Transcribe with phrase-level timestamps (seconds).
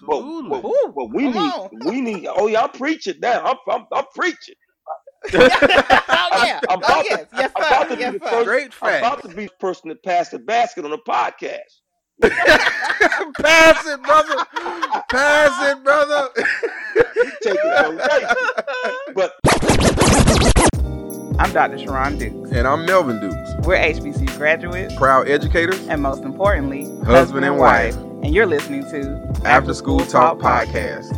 [0.00, 1.70] But, but, but we need on.
[1.86, 2.26] we need.
[2.28, 3.42] Oh yeah, I'm preaching now.
[3.44, 4.54] I'm I'm, I'm preaching.
[5.34, 6.60] oh yeah.
[6.68, 7.20] I'm, I'm oh, about yes.
[7.20, 8.46] to, yes, I'm about to yes, be the first.
[8.46, 11.58] Great I'm about to be the person that passed the basket on the podcast.
[12.22, 14.46] Pass it, brother.
[15.10, 16.28] Pass it, brother.
[17.42, 19.32] Take it But
[21.38, 21.78] I'm Dr.
[21.78, 22.52] Sharon Dukes.
[22.52, 23.66] And I'm Melvin Dukes.
[23.66, 27.96] We're HBCU graduates, proud educators, and most importantly, husband, husband and wife.
[28.22, 30.38] And you're listening to After, School, Talk.
[30.38, 31.10] Podcast.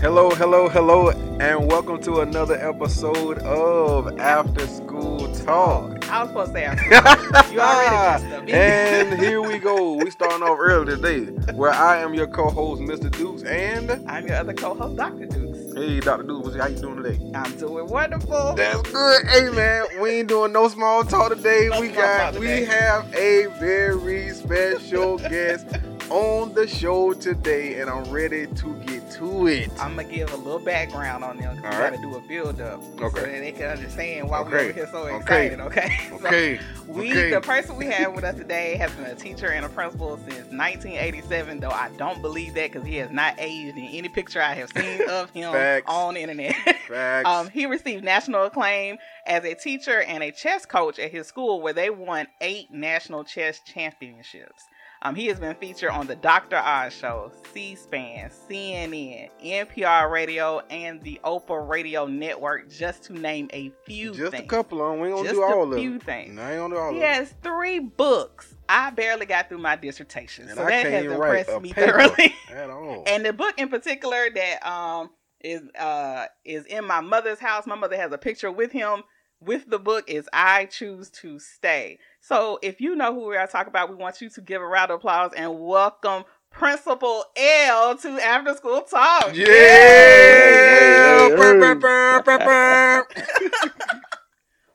[0.00, 1.10] Hello, hello, hello,
[1.40, 6.08] and welcome to another episode of After School Talk.
[6.08, 7.52] I was supposed to say after.
[7.52, 8.48] you already messed up.
[8.48, 9.94] and here we go.
[9.94, 13.10] We starting off early today, where I am your co-host, Mr.
[13.10, 15.26] Dukes, and I'm your other co-host, Dr.
[15.26, 15.51] Dukes.
[15.82, 16.22] Hey, Dr.
[16.22, 17.18] Dukes, how you doing today?
[17.34, 18.54] I'm doing wonderful.
[18.54, 19.26] That's good.
[19.26, 21.70] Hey, man, we ain't doing no small talk today.
[21.72, 25.66] No we got, we have a very special guest
[26.08, 29.70] on the show today, and I'm ready to get to it.
[29.78, 31.56] I'm gonna give a little background on them.
[31.56, 31.90] We right.
[31.90, 33.20] gotta do a build up, okay.
[33.20, 34.50] so that they can understand why okay.
[34.50, 35.60] we're here so excited.
[35.60, 35.90] Okay.
[36.12, 36.58] Okay.
[36.58, 37.30] so we, okay.
[37.30, 40.50] the person we have with us today, has been a teacher and a principal since
[40.50, 41.60] 1987.
[41.60, 44.70] Though I don't believe that because he has not aged in any picture I have
[44.70, 45.52] seen of him
[45.86, 46.54] on the internet.
[46.88, 47.28] Facts.
[47.28, 51.60] um, he received national acclaim as a teacher and a chess coach at his school,
[51.60, 54.64] where they won eight national chess championships.
[55.04, 56.56] Um, he has been featured on the Dr.
[56.56, 63.72] Oz Show, C-SPAN, CNN, NPR Radio, and the Oprah Radio Network, just to name a
[63.84, 64.14] few.
[64.14, 64.44] Just things.
[64.44, 65.00] a couple of them.
[65.00, 65.78] We ain't gonna just do all of them.
[65.78, 66.34] Just a few things.
[66.36, 67.10] No, I ain't gonna do all he of them.
[67.10, 68.54] He has three books.
[68.68, 72.34] I barely got through my dissertation, and so I that has impressed me thoroughly.
[72.52, 73.02] At all.
[73.08, 77.66] and the book in particular that um is uh is in my mother's house.
[77.66, 79.02] My mother has a picture with him
[79.44, 81.98] with the book is I Choose to Stay.
[82.20, 84.66] So if you know who we are talking about, we want you to give a
[84.66, 89.34] round of applause and welcome Principal EL to After School Talk.
[89.34, 89.46] Yeah.
[89.46, 91.28] yeah.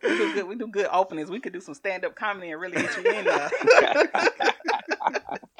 [0.03, 0.47] we do good.
[0.47, 1.29] We do good openings.
[1.29, 3.49] We could do some stand up comedy and really get you in there.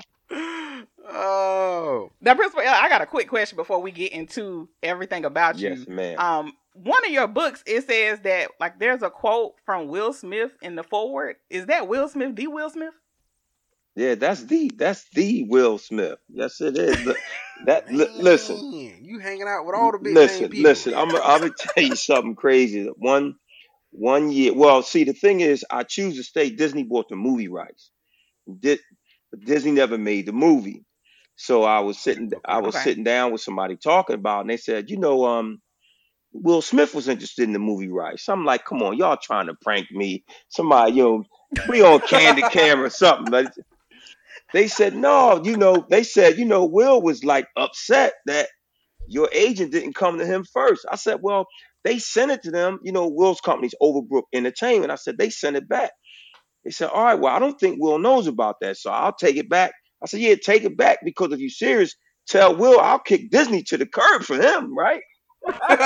[1.09, 2.11] oh.
[2.21, 5.69] Now, Principal I got a quick question before we get into everything about you.
[5.69, 6.19] Yes, ma'am.
[6.19, 10.51] Um, one of your books it says that like there's a quote from Will Smith
[10.61, 11.37] in the forward.
[11.49, 12.35] Is that Will Smith?
[12.35, 12.93] The Will Smith?
[13.95, 16.19] Yeah, that's the that's the Will Smith.
[16.29, 17.15] Yes, it is.
[17.65, 18.57] that Man, listen,
[19.01, 20.69] you hanging out with all the big listen, people.
[20.69, 22.85] Listen, I'm I'm gonna tell you something crazy.
[22.97, 23.35] One
[23.89, 24.53] one year.
[24.53, 26.51] Well, see, the thing is, I choose to stay.
[26.51, 27.89] Disney bought the movie rights.
[28.59, 28.79] Did
[29.45, 30.83] Disney never made the movie.
[31.35, 32.83] So I was sitting I was okay.
[32.83, 35.61] sitting down with somebody talking about, it, and they said, you know, um,
[36.33, 38.27] Will Smith was interested in the movie rights.
[38.29, 40.23] I'm like, come on, y'all trying to prank me.
[40.49, 41.23] Somebody, you know,
[41.69, 43.31] we on candid camera or something.
[43.31, 43.53] But
[44.53, 48.47] they said, no, you know, they said, you know, Will was like upset that
[49.07, 50.85] your agent didn't come to him first.
[50.91, 51.45] I said, well,
[51.83, 52.79] they sent it to them.
[52.83, 54.91] You know, Will's company's Overbrook Entertainment.
[54.91, 55.91] I said, they sent it back.
[56.67, 59.37] They said, all right, well, I don't think Will knows about that, so I'll take
[59.37, 59.71] it back.
[60.03, 61.95] I said, yeah, take it back because if you're serious,
[62.27, 64.99] tell Will I'll kick Disney to the curb for him, right?
[65.47, 65.79] That's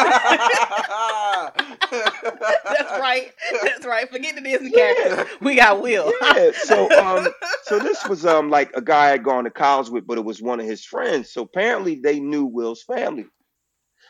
[3.00, 3.31] right.
[3.62, 4.09] That's right.
[4.09, 5.28] Forget the Disney characters.
[5.40, 6.12] We got Will.
[6.24, 6.50] yeah.
[6.64, 7.28] So um
[7.66, 10.25] so this was um like a guy I had gone to college with, but it
[10.25, 11.31] was one of his friends.
[11.31, 13.25] So apparently they knew Will's family.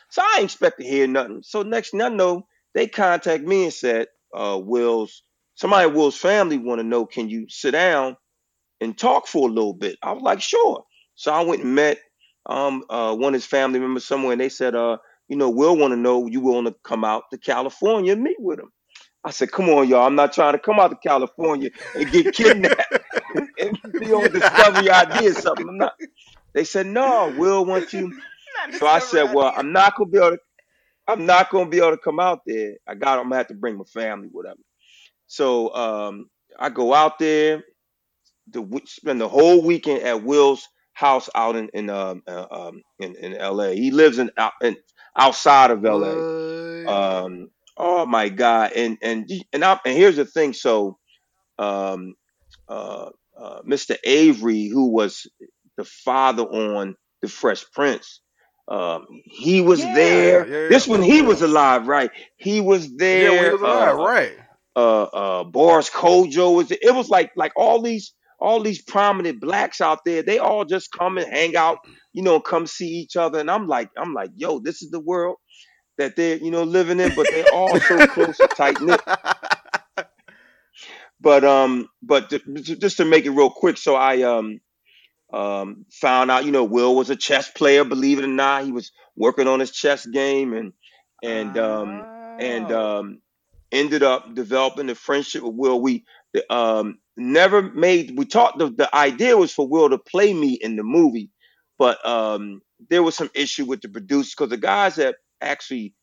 [0.08, 1.42] So I ain't expect to hear nothing.
[1.44, 5.22] So next thing I know, they contact me and said, uh, Will's
[5.56, 8.16] somebody Will's family want to know, can you sit down
[8.80, 9.98] and talk for a little bit?
[10.02, 10.84] I was like, sure.
[11.16, 11.98] So I went and met
[12.46, 14.98] um uh one of his family members somewhere and they said, uh,
[15.28, 18.38] you know, Will want to know you want to come out to California and meet
[18.40, 18.72] with him.
[19.24, 20.06] I said, come on, y'all.
[20.06, 22.76] I'm not trying to come out to California and get kidnapped
[23.60, 25.68] and be on Discovery ID or something.
[25.68, 25.94] I'm not.
[26.54, 28.14] They said, no, Will wants you.
[28.70, 30.38] So I said, well, I'm not gonna be able to.
[31.08, 32.74] I'm not gonna be able to come out there.
[32.88, 33.18] I got.
[33.18, 34.60] I'm gonna have to bring my family, whatever.
[35.32, 36.28] So um,
[36.58, 37.64] I go out there,
[38.52, 43.16] to spend the whole weekend at Will's house out in in um, uh, um in,
[43.16, 43.74] in L.A.
[43.74, 44.30] He lives in,
[44.60, 44.76] in
[45.16, 46.84] outside of LA.
[46.86, 47.48] Um,
[47.78, 48.72] oh my God!
[48.76, 50.52] And and and I, and here's the thing.
[50.52, 50.98] So,
[51.58, 52.12] um,
[52.68, 53.96] uh, uh, Mr.
[54.04, 55.26] Avery, who was
[55.78, 58.20] the father on The Fresh Prince,
[58.68, 60.46] um, he was yeah, there.
[60.46, 62.10] Yeah, yeah, this when he was alive, right?
[62.36, 63.32] He was there.
[63.32, 64.32] Yeah, he was alive, uh, right?
[64.76, 66.70] Uh, uh, Boris Kodjoe was.
[66.70, 70.90] It was like like all these all these prominent blacks out there, they all just
[70.90, 71.78] come and hang out,
[72.12, 73.38] you know, come see each other.
[73.38, 75.36] And I'm like, I'm like, yo, this is the world
[75.98, 79.00] that they're, you know, living in, but they're all so close and tight knit.
[81.20, 84.60] But um, but just to make it real quick, so I um,
[85.32, 87.84] Um, found out, you know, Will was a chess player.
[87.84, 90.74] Believe it or not, he was working on his chess game, and
[91.22, 92.04] and um,
[92.38, 93.21] and um,
[93.72, 95.80] ended up developing a friendship with Will.
[95.80, 96.04] We
[96.50, 98.16] um, never made.
[98.18, 98.58] We talked.
[98.58, 101.30] The, the idea was for Will to play me in the movie,
[101.78, 105.94] but um, there was some issue with the producers because the guys that actually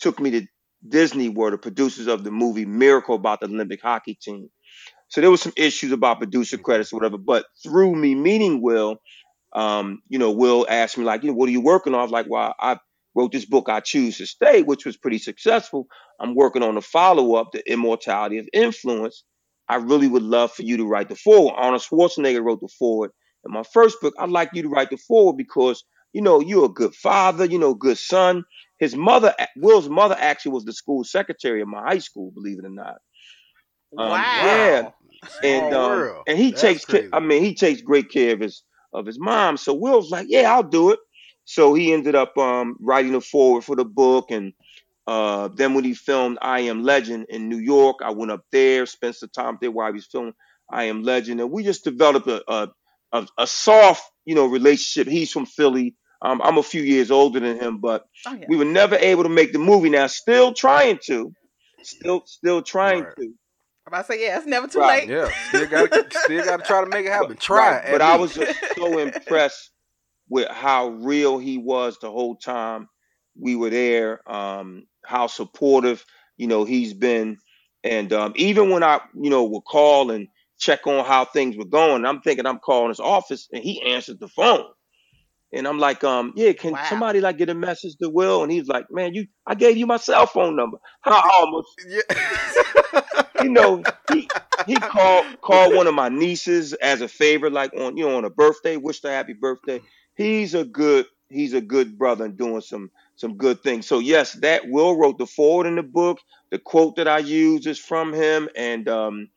[0.00, 0.46] took me to
[0.88, 4.48] Disney were the producers of the movie Miracle about the Olympic hockey team.
[5.08, 7.18] So there was some issues about producer credits or whatever.
[7.18, 8.98] But through me meeting Will,
[9.54, 12.00] um, you know, Will asked me like, you know, what are you working on?
[12.00, 12.78] I was like, well, I
[13.18, 15.86] wrote this book, I Choose to Stay, which was pretty successful.
[16.20, 19.24] I'm working on a follow up, The Immortality of Influence.
[19.68, 21.54] I really would love for you to write the forward.
[21.56, 23.10] Arnold Schwarzenegger wrote the forward
[23.44, 24.14] in my first book.
[24.18, 27.58] I'd like you to write the forward because, you know, you're a good father, you
[27.58, 28.44] know, good son.
[28.78, 32.64] His mother, Will's mother, actually was the school secretary of my high school, believe it
[32.64, 32.96] or not.
[33.96, 34.20] Um, wow.
[34.44, 34.90] yeah.
[35.42, 36.84] and um, and he That's takes.
[37.12, 38.62] I mean, he takes great care of his
[38.92, 39.56] of his mom.
[39.56, 40.98] So Will's like, yeah, I'll do it.
[41.48, 44.52] So he ended up um, writing the forward for the book, and
[45.06, 48.84] uh, then when he filmed I Am Legend in New York, I went up there,
[48.84, 50.34] spent some time there while he was filming
[50.70, 52.68] I Am Legend, and we just developed a a,
[53.12, 55.10] a, a soft, you know, relationship.
[55.10, 55.96] He's from Philly.
[56.20, 58.44] Um, I'm a few years older than him, but Oh, yeah.
[58.46, 59.88] we were never able to make the movie.
[59.88, 61.32] Now, still trying to,
[61.82, 63.16] still still trying Right.
[63.20, 63.24] to.
[63.24, 65.08] I'm about to say, yeah, it's never too Right.
[65.08, 65.16] late.
[65.16, 67.38] Yeah, still got to still got to try to make it happen.
[67.38, 69.70] Try, Right, at But I was just so impressed
[70.28, 72.88] with how real he was the whole time
[73.40, 74.30] we were there.
[74.30, 76.04] Um, how supportive,
[76.36, 77.38] you know, he's been,
[77.84, 80.28] and um, even when I, you know, would call and
[80.58, 84.20] check on how things were going, I'm thinking I'm calling his office, and he answered
[84.20, 84.66] the phone.
[85.52, 86.82] And I'm like, um, yeah, can Wow.
[86.82, 88.42] somebody like get a message to Will?
[88.42, 90.78] And he's like, man, you, I gave you my cell phone number.
[91.06, 92.02] I almost Yeah.
[93.38, 94.32] you know, he
[94.64, 98.24] he called called one of my nieces as a favor, like on you know on
[98.24, 99.80] a birthday, wished her happy birthday.
[100.18, 103.88] He's a good he's a good brother and doing some some good things.
[103.88, 106.20] So yes, that Will wrote the forward in the book.
[106.52, 109.28] The quote that I use is from him, and um,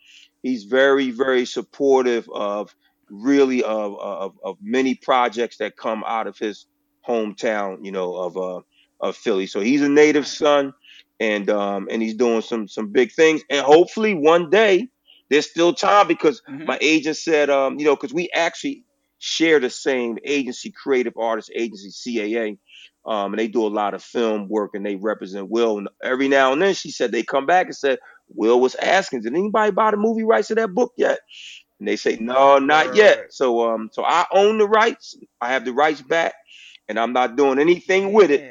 [0.43, 2.75] he's very very supportive of
[3.11, 6.67] really of, of of many projects that come out of his
[7.09, 8.61] hometown, you know, of uh
[9.01, 9.47] of Philly.
[9.47, 10.73] So he's a native son
[11.21, 14.89] and um and he's doing some some big things and hopefully one day
[15.31, 16.67] there's still time because Mhm.
[16.67, 18.85] my agent said um you know because we actually
[19.21, 22.57] share the same agency creative artist agency caa
[23.05, 26.27] um and they do a lot of film work and they represent will and every
[26.27, 27.99] now and then she said they come back and said
[28.35, 31.19] will was asking did anybody buy the movie rights to that book yet
[31.79, 32.95] and they say no not Right.
[32.95, 36.33] yet so um so i own the rights i have the rights back
[36.89, 38.41] and i'm not doing anything with it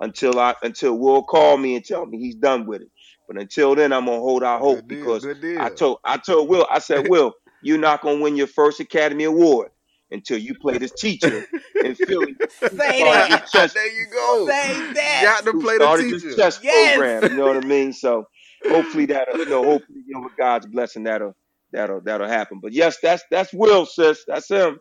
[0.00, 2.88] until I until Will call me and tell me he's done with it.
[3.26, 4.86] But until then, I'm gonna hold out hope deal.
[4.88, 5.26] because
[5.58, 7.32] I told I told Will I said Will,
[7.62, 9.70] you're not gonna win your first Academy Award
[10.10, 11.44] until you play this teacher
[11.84, 12.34] in Philly.
[12.48, 13.40] Say started that.
[13.42, 14.46] this chess, there you go.
[14.48, 15.18] Say that.
[15.22, 16.26] You Got to play the teacher.
[16.28, 16.96] this chess Yes.
[16.96, 17.30] program.
[17.32, 17.92] You know what I mean?
[17.92, 18.26] So
[18.68, 21.34] hopefully that'll you know hopefully you know with God's blessing that'll
[21.72, 22.60] that'll that'll happen.
[22.62, 24.24] But yes, that's that's Will, sis.
[24.26, 24.80] That's him.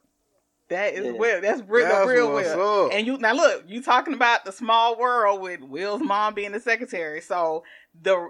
[0.69, 1.12] That is Yeah.
[1.12, 1.41] Will.
[1.41, 2.85] That's real, That's real Will.
[2.88, 2.91] up.
[2.94, 6.59] And you now look, you talking about the small world with Will's mom being the
[6.59, 7.21] secretary.
[7.21, 7.63] So
[8.01, 8.30] the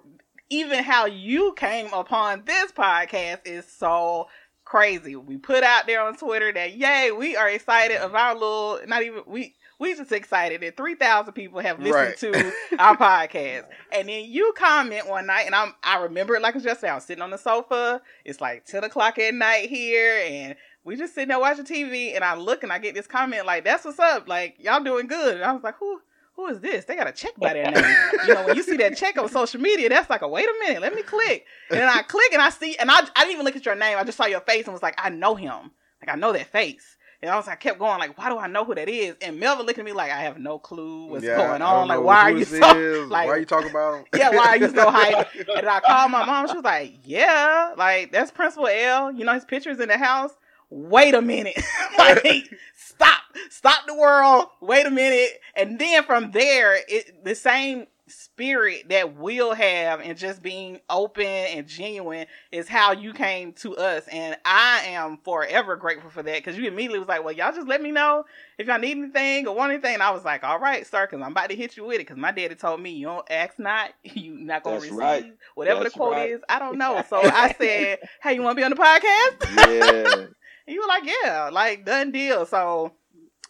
[0.49, 4.27] even how you came upon this podcast is so
[4.67, 5.15] crazy.
[5.15, 9.03] We put out there on Twitter that yay, we are excited of our little not
[9.03, 12.17] even we we just excited that three thousand people have listened Right.
[12.17, 12.97] to our
[13.29, 13.65] podcast.
[13.91, 16.93] And then you comment one night, and I'm I remember it like it's just I
[16.95, 18.01] was sitting on the sofa.
[18.25, 22.15] It's like ten o'clock at night here, and we just sitting there watching TV.
[22.15, 24.27] And I look and I get this comment like, "That's what's up.
[24.27, 26.01] Like y'all doing good." And I was like, "Who?"
[26.37, 26.85] Who is this?
[26.85, 27.83] They got a check by their name.
[28.27, 30.53] you know, when you see that check on social media, that's like a wait a
[30.65, 31.45] minute, let me click.
[31.69, 33.75] And then I click and I see, and I, I didn't even look at your
[33.75, 33.97] name.
[33.97, 35.71] I just saw your face and was like, I know him.
[36.01, 36.95] Like I know that face.
[37.19, 39.15] And I was, I kept going like, why do I know who that is?
[39.23, 41.87] And Melvin looked at me like, I have no clue what's Yeah, going on.
[41.87, 43.09] Like, why are you so is.
[43.09, 43.25] like?
[43.25, 44.05] why are you talking about him?
[44.15, 45.25] Yeah, why are you so hyped?
[45.57, 46.47] And I called my mom.
[46.47, 49.13] She was like, "Yeah, like that's Principal EL.
[49.13, 50.31] You know his pictures in the house.
[50.69, 51.57] Wait a minute,
[51.97, 52.53] like
[52.97, 54.47] stop, stop the world.
[54.61, 60.17] Wait a minute." And then from there, it the same spirit that we'll have and
[60.17, 65.75] just being open and genuine is how you came to us and i am forever
[65.75, 68.23] grateful for that because you immediately was like well y'all just let me know
[68.57, 71.21] if y'all need anything or want anything and i was like all right sir because
[71.21, 73.59] i'm about to hit you with it because my daddy told me you don't ask
[73.59, 75.33] not you not gonna That's receive right.
[75.55, 76.29] whatever That's the quote right.
[76.31, 79.57] is i don't know so i said hey you want to be on the podcast
[79.57, 80.25] Yeah.
[80.67, 82.91] and you were like yeah like done deal so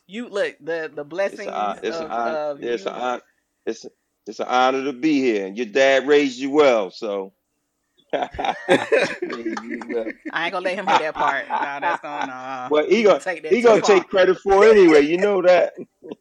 [0.08, 2.38] you look the the It's blessings a hon- it's an honor.
[2.38, 3.22] of It's an hon-
[3.66, 3.86] it's
[4.26, 5.46] it's an honor to be here.
[5.48, 7.34] And your dad raised you well, so
[8.14, 8.56] I
[10.32, 11.46] ain't gonna let him hear that part.
[11.50, 12.32] No, that's gonna.
[12.32, 15.02] Uh, well, he gonna take he gonna take credit for it anyway.
[15.02, 15.74] You know that.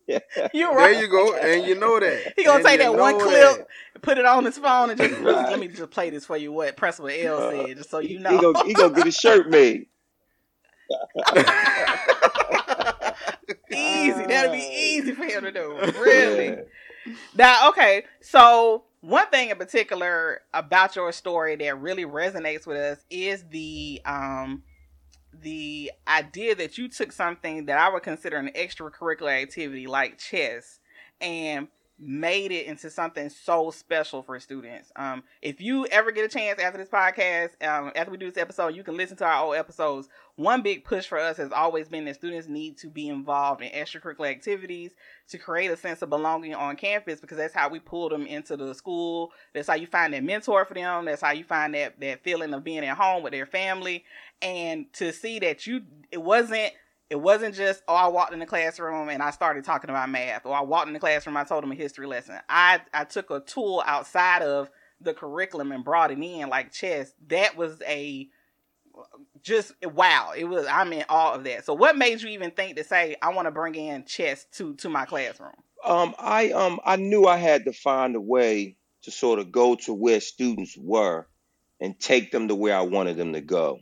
[0.52, 0.92] you right.
[0.92, 2.34] There you go, and you know that.
[2.36, 4.02] He gonna and take that one clip, that.
[4.02, 5.50] put it on his phone, and just right.
[5.50, 6.52] let me just play this for you.
[6.52, 8.30] What Principal EL uh, said, just so you know.
[8.30, 9.86] He gonna he gonna get his shirt made.
[13.70, 14.26] Easy.
[14.26, 15.76] That'll be easy for him to do.
[16.00, 16.58] Really.
[17.36, 23.04] Now, okay, so one thing in particular about your story that really resonates with us
[23.10, 24.64] is the um
[25.32, 30.80] the idea that you took something that I would consider an extracurricular activity like chess
[31.20, 34.92] and made it into something so special for students.
[34.96, 38.40] Um, if you ever get a chance after this podcast, um, after we do this
[38.40, 40.08] episode, you can listen to our old episodes.
[40.36, 43.70] One big push for us has always been that students need to be involved in
[43.70, 44.92] extracurricular activities
[45.30, 48.54] to create a sense of belonging on campus because that's how we pull them into
[48.54, 49.32] the school.
[49.54, 51.06] That's how you find that mentor for them.
[51.06, 54.04] That's how you find that that feeling of being at home with their family.
[54.42, 55.80] And to see that you,
[56.12, 56.72] it wasn't
[57.08, 60.44] it wasn't just oh I walked in the classroom and I started talking about math
[60.44, 62.38] or I walked in the classroom I told them a history lesson.
[62.46, 64.68] I I took a tool outside of
[65.00, 67.14] the curriculum and brought it in like chess.
[67.28, 68.28] That was a
[69.46, 70.32] just wow.
[70.36, 71.64] It was I'm in awe of that.
[71.64, 74.74] So what made you even think to say I want to bring in chess to
[74.76, 75.52] to my classroom?
[75.84, 79.76] Um I um I knew I had to find a way to sort of go
[79.76, 81.28] to where students were
[81.80, 83.78] and take them to where I wanted them to go.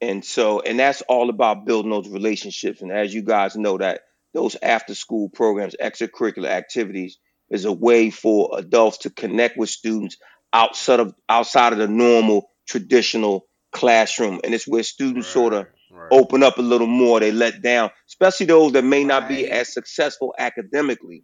[0.00, 2.80] And so, and that's all about building those relationships.
[2.80, 4.02] And as you guys know, that
[4.34, 7.18] those after school programs, extracurricular activities,
[7.50, 10.16] is a way for adults to connect with students
[10.52, 14.40] outside of outside of the normal traditional classroom.
[14.42, 16.08] And it's where students right, sort of right.
[16.10, 17.20] open up a little more.
[17.20, 21.22] They let down, especially those that may not be as successful academically.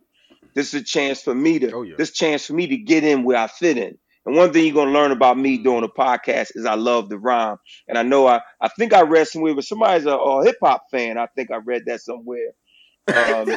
[0.55, 1.95] This is a chance for me to oh, yeah.
[1.97, 3.97] this chance for me to get in where I fit in.
[4.25, 7.19] And one thing you're gonna learn about me doing a podcast is I love the
[7.19, 7.57] rhyme.
[7.89, 10.85] And I know I, I think I read somewhere, but somebody's a, a hip hop
[10.91, 11.19] fan.
[11.19, 12.53] I think I read that somewhere.
[13.09, 13.47] Um,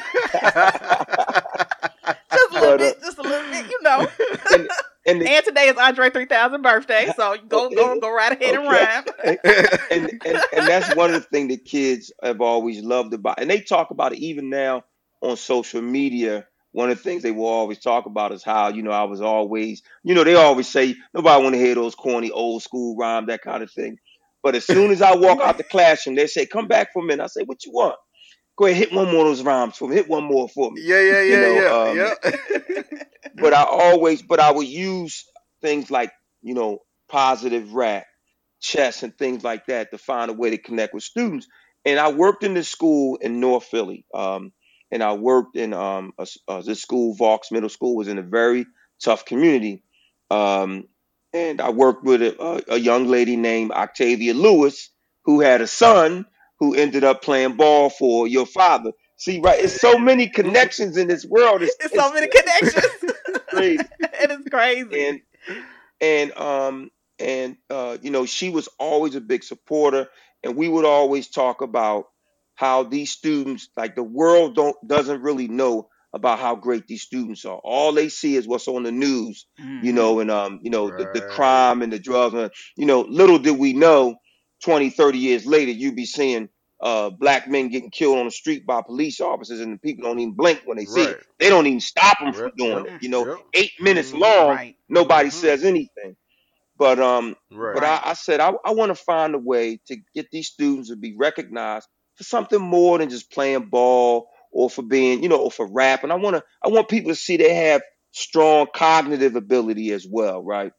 [2.32, 4.08] just a little but, bit, uh, just a little bit, you know.
[4.54, 4.70] And,
[5.06, 9.06] and, the, and today is Andre 3000 birthday, so go go go right ahead okay.
[9.22, 9.78] and rhyme.
[9.92, 13.50] and, and and that's one of the things that kids have always loved about, and
[13.50, 14.84] they talk about it even now
[15.22, 16.46] on social media
[16.76, 19.22] one of the things they will always talk about is how, you know, I was
[19.22, 23.28] always, you know, they always say nobody want to hear those corny old school rhymes,
[23.28, 23.98] that kind of thing.
[24.44, 27.06] But as soon as I walk out the classroom, they say, come back for a
[27.06, 27.24] minute.
[27.24, 27.96] I say, what you want?
[28.58, 29.96] Go ahead, hit one more of those rhymes for me.
[29.96, 30.82] Hit one more for me.
[30.84, 33.04] Yeah, yeah, yeah, you know, yeah, um, yeah.
[33.36, 35.26] but I always, but I would use
[35.62, 36.12] things like,
[36.42, 38.06] you know, positive rap,
[38.62, 41.48] chess, and things like that to find a way to connect with students.
[41.84, 44.06] And I worked in this school in North Philly.
[44.14, 44.52] Um,
[44.92, 48.24] and I worked in um, a, uh, this school, Vaux Middle School, was in a
[48.24, 48.66] very
[49.04, 49.84] tough community.
[50.32, 50.88] Um,
[51.34, 54.90] and I worked with a, a, young lady named Octavia Lewis,
[55.26, 56.26] who had a son
[56.60, 58.92] who ended up playing ball for your father.
[59.18, 59.60] See, right?
[59.60, 61.62] It's so many connections in this world.
[61.62, 63.14] It's, it's so many connections.
[63.48, 63.84] crazy.
[64.00, 65.06] it is crazy.
[65.08, 65.22] And
[66.02, 70.10] and um and uh, you know, she was always a big supporter,
[70.44, 72.10] and we would always talk about
[72.56, 77.44] how these students, like the world don't doesn't really know about how great these students
[77.46, 77.60] are.
[77.64, 79.86] All they see is what's on the news, mm-hmm.
[79.86, 81.14] you know, and um, you know, right.
[81.14, 82.34] the, the, crime and the drugs.
[82.34, 84.16] And, you know, little did we know
[84.64, 86.48] 20, 30 years later, you'd be seeing
[86.86, 90.20] uh, black men getting killed on the street by police officers, and the people don't
[90.20, 91.16] even blink when they see right.
[91.16, 91.26] it.
[91.40, 93.02] They don't even stop them from doing it.
[93.02, 93.38] You know, yep.
[93.56, 94.22] eight minutes mm-hmm.
[94.22, 94.76] long, right.
[94.88, 95.38] nobody mm-hmm.
[95.38, 96.16] says anything.
[96.78, 100.30] But um, but I, I said I, I want to find a way to get
[100.32, 101.88] these students to be recognized
[102.18, 106.04] for something more than just playing ball or for being, you know, or for rap.
[106.04, 110.06] And I want to, I want people to see they have strong cognitive ability as
[110.10, 110.72] well, right?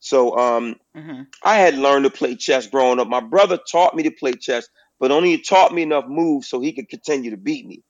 [0.00, 1.22] So um, mm-hmm.
[1.42, 3.08] I had learned to play chess growing up.
[3.08, 4.68] My brother taught me to play chess,
[5.00, 7.82] but only he taught me enough moves so he could continue to beat me.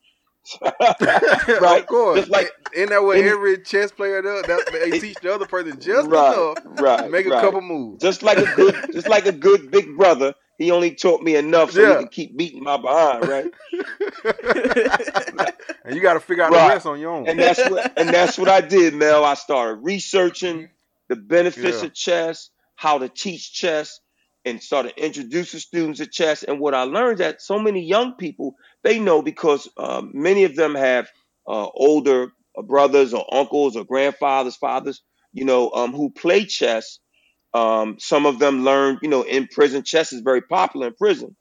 [0.60, 2.20] right, of course.
[2.20, 4.42] Just like in that way, every chess player does.
[4.42, 7.38] That, they teach the other person just right, enough right, to make right.
[7.38, 8.02] a couple moves.
[8.02, 11.72] Just like a good, just like a good big brother he only taught me enough
[11.72, 11.88] so yeah.
[11.88, 13.46] he can keep beating my behind, right?
[15.84, 16.68] and you got to figure out right.
[16.68, 17.28] the rest on your own.
[17.28, 19.24] And that's what and that's what I did, Mel.
[19.24, 20.72] I started researching mm-hmm.
[21.08, 21.86] the benefits yeah.
[21.86, 24.00] of chess, how to teach chess,
[24.44, 26.42] and started introducing students to chess.
[26.44, 30.56] And what I learned that so many young people they know because um, many of
[30.56, 31.08] them have
[31.48, 32.32] uh, older
[32.64, 36.98] brothers or uncles or grandfathers, fathers, you know, um, who play chess
[37.54, 39.82] um, some of them learned, you know, in prison.
[39.82, 41.36] Chess is very popular in prison.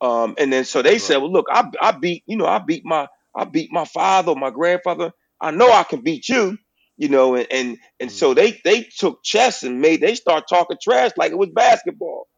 [0.00, 1.00] Um, and then so they right.
[1.00, 4.34] said, well, look, I, I beat, you know, I beat my, I beat my father,
[4.34, 5.12] my grandfather.
[5.40, 6.58] I know I can beat you.
[6.96, 8.36] you know, and and, and so mm-hmm.
[8.36, 12.28] they they took chess and made they start talking trash like it was basketball.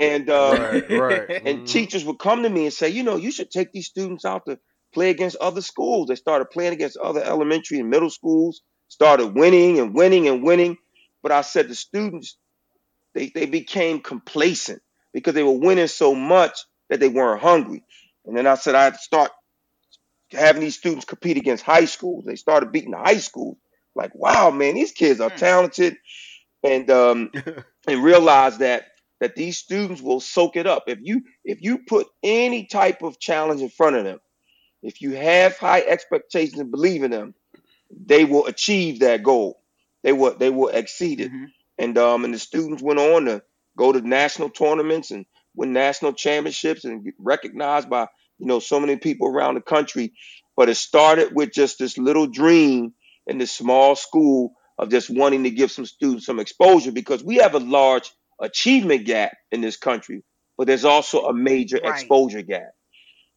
[0.00, 1.30] And uh, right, right.
[1.44, 1.64] and mm-hmm.
[1.66, 4.46] teachers would come to me and say, you know, you should take these students out
[4.46, 4.58] to
[4.92, 6.08] play against other schools.
[6.08, 10.78] They started playing against other elementary and middle schools, started winning and winning and winning.
[11.22, 12.38] But I said the students,
[13.14, 14.80] they, they became complacent
[15.12, 17.84] because they were winning so much that they weren't hungry.
[18.24, 19.30] And then I said I had to start
[20.32, 22.24] having these students compete against high schools.
[22.24, 23.58] They started beating the high schools.
[23.94, 25.36] Like, wow, man, these kids are hmm.
[25.36, 25.96] talented,
[26.62, 27.30] and um,
[27.88, 28.84] and realize that
[29.20, 30.84] that these students will soak it up.
[30.86, 34.18] If you if you put any type of challenge in front of them,
[34.82, 37.34] if you have high expectations and believe in them,
[37.90, 39.62] they will achieve that goal.
[40.02, 41.30] They will they will exceed it.
[41.30, 41.44] Mm-hmm.
[41.78, 43.42] And um and the students went on to
[43.76, 48.08] go to national tournaments and win national championships and get recognized by
[48.38, 50.12] you know so many people around the country.
[50.56, 52.94] But it started with just this little dream
[53.26, 57.36] in this small school of just wanting to give some students some exposure because we
[57.36, 58.10] have a large
[58.40, 60.22] achievement gap in this country,
[60.56, 61.92] but there's also a major right.
[61.92, 62.72] exposure gap.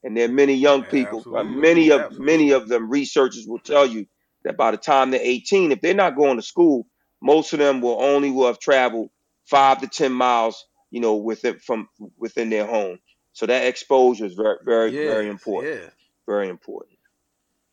[0.04, 2.26] And there are many young yeah, people, uh, many of absolutely.
[2.26, 4.06] many of them researchers will tell you
[4.44, 6.86] that by the time they're 18, if they're not going to school,
[7.22, 9.10] most of them will only will have traveled
[9.46, 13.00] five to 10 miles, you know, within from within their home.
[13.32, 15.76] So that exposure is very, very, yes, very important.
[15.76, 15.90] Yeah.
[16.28, 17.00] Very important.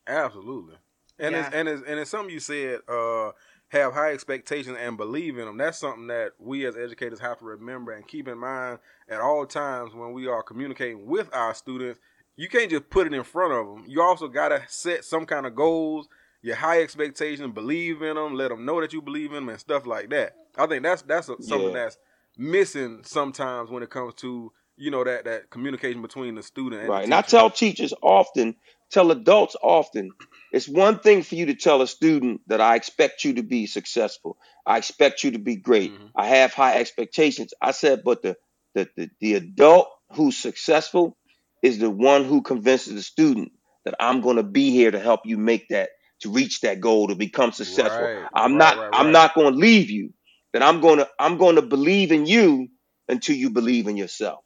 [0.07, 0.75] Absolutely.
[1.19, 1.45] And yeah.
[1.45, 3.31] it's and it's and it's something you said, uh,
[3.71, 5.57] have high expectations and believe in them.
[5.57, 9.45] That's something that we as educators have to remember and keep in mind at all
[9.45, 11.99] times when we are communicating with our students.
[12.35, 13.85] You can't just put it in front of them.
[13.87, 16.09] You also got to set some kind of goals,
[16.41, 19.59] your high expectations, believe in them, let them know that you believe in them, and
[19.59, 20.35] stuff like that.
[20.57, 21.83] I think that's that's a, something yeah.
[21.83, 21.97] that's
[22.37, 26.89] missing sometimes when it comes to you know that that communication between the student and
[26.89, 27.03] right.
[27.05, 28.55] And I tell teachers often,
[28.89, 30.11] tell adults often,
[30.51, 33.67] it's one thing for you to tell a student that I expect you to be
[33.67, 34.37] successful.
[34.65, 35.93] I expect you to be great.
[35.93, 36.07] Mm-hmm.
[36.15, 37.53] I have high expectations.
[37.61, 38.35] I said, but the,
[38.75, 41.17] the the the adult who's successful
[41.63, 43.53] is the one who convinces the student
[43.85, 45.89] that I'm going to be here to help you make that
[46.21, 48.05] to reach that goal to become successful.
[48.05, 50.13] Right, I'm right, not right, I'm not going to leave you.
[50.53, 52.67] That I'm going to I'm going to believe in you
[53.07, 54.43] until you believe in yourself.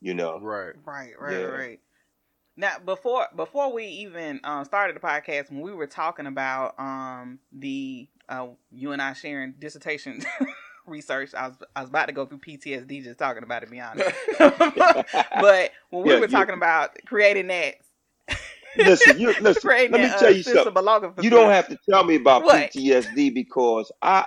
[0.00, 0.38] You know.
[0.40, 0.74] Right.
[0.84, 1.44] Right, right, yeah.
[1.44, 1.80] right.
[2.56, 7.38] Now, before before we even um, started the podcast, when we were talking about um,
[7.50, 10.22] the uh, you and I sharing dissertation
[10.86, 13.70] research, I was I was about to go through PTSD just talking about it.
[13.70, 17.76] Be honest, but when we yeah, were talking about creating that.
[18.76, 19.70] listen, you, listen.
[19.70, 21.24] Let me tell you uh, something.
[21.24, 22.70] You don't have to tell me about what?
[22.70, 24.26] PTSD because I,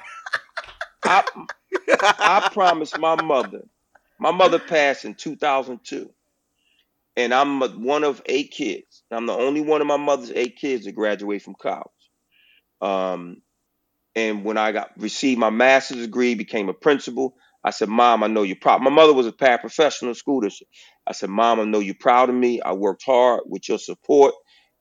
[1.04, 1.24] I,
[2.02, 3.66] I promised my mother.
[4.18, 6.10] My mother passed in 2002
[7.18, 9.04] and I'm one of eight kids.
[9.12, 11.86] I'm the only one of my mother's eight kids to graduate from college.
[12.82, 13.42] Um,
[14.16, 18.28] and when I got received my master's degree, became a principal, I said, "Mom, I
[18.28, 20.66] know you're proud." My mother was a paraprofessional school teacher.
[21.08, 22.62] I said, "Mom, I know you're proud of me.
[22.62, 24.34] I worked hard with your support.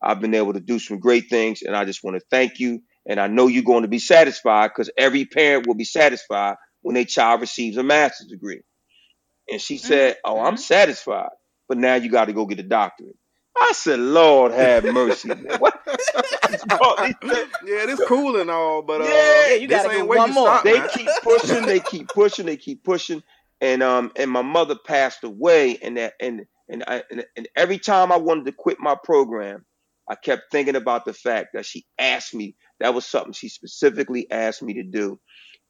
[0.02, 2.80] I've been able to do some great things, and I just want to thank you.
[3.06, 6.94] And I know you're going to be satisfied because every parent will be satisfied when
[6.94, 8.62] their child receives a master's degree."
[9.50, 10.56] And she said, "Oh, I'm mm-hmm.
[10.56, 11.30] satisfied."
[11.68, 13.16] But now you got to go get a doctorate.
[13.56, 15.28] I said, Lord have mercy.
[15.28, 15.80] what?
[15.86, 17.14] yeah,
[17.64, 20.46] it's cool and all, but uh, yeah, you got to get one more.
[20.46, 23.22] Stop, they keep pushing, they keep pushing, they keep pushing,
[23.60, 27.78] and um, and my mother passed away, and that, and and I, and, and every
[27.78, 29.64] time I wanted to quit my program,
[30.08, 32.56] I kept thinking about the fact that she asked me.
[32.80, 35.20] That was something she specifically asked me to do,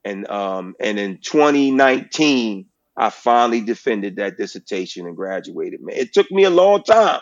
[0.05, 5.81] and um, and in 2019 I finally defended that dissertation and graduated.
[5.83, 7.21] Man, it took me a long time.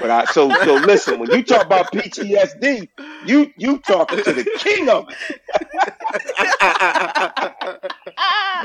[0.00, 2.88] But I so so listen, when you talk about PTSD,
[3.26, 5.16] you you talking to the king of it.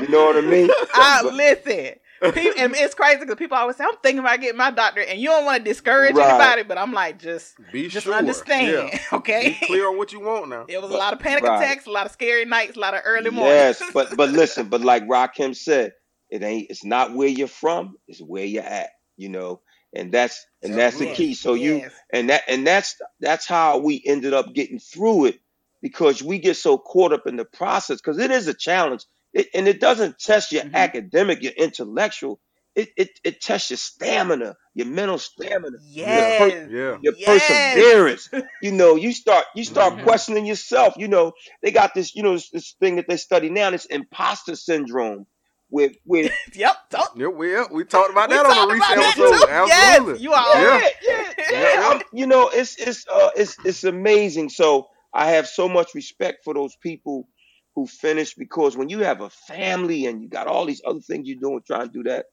[0.00, 0.70] you know what I mean?
[0.94, 4.70] I listen people, and it's crazy because people always say, "I'm thinking about getting my
[4.70, 6.30] doctor," and you don't want to discourage right.
[6.30, 8.14] anybody, but I'm like, just be just sure.
[8.14, 8.98] understand, yeah.
[9.12, 9.56] okay?
[9.60, 10.66] Be clear on what you want now.
[10.68, 11.62] It was but, a lot of panic right.
[11.62, 13.78] attacks, a lot of scary nights, a lot of early mornings.
[13.80, 15.92] Yes, but but listen, but like Rakim said,
[16.30, 16.70] it ain't.
[16.70, 18.90] It's not where you're from; it's where you're at.
[19.16, 19.60] You know,
[19.94, 21.34] and that's and that's the key.
[21.34, 21.64] So yes.
[21.64, 25.40] you and that and that's that's how we ended up getting through it
[25.84, 29.48] because we get so caught up in the process because it is a challenge it,
[29.52, 30.76] and it doesn't test your mm-hmm.
[30.76, 32.40] academic, your intellectual.
[32.76, 36.40] It, it it tests your stamina, your mental stamina, yes.
[36.40, 36.98] your, per, yeah.
[37.02, 37.46] your yes.
[37.46, 38.28] perseverance.
[38.62, 40.04] you know, you start you start mm-hmm.
[40.04, 40.94] questioning yourself.
[40.96, 43.84] You know, they got this, you know, this, this thing that they study now, this
[43.84, 45.26] imposter syndrome
[45.70, 46.76] with with yep,
[47.16, 49.48] yep we we talked about that on the recent episode.
[49.68, 51.32] Yes, you are yeah, yeah.
[51.50, 54.48] yeah, you know, it's it's uh, it's it's amazing.
[54.48, 57.28] So I have so much respect for those people
[57.74, 61.28] who finish because when you have a family and you got all these other things
[61.28, 62.26] you're doing trying to do that,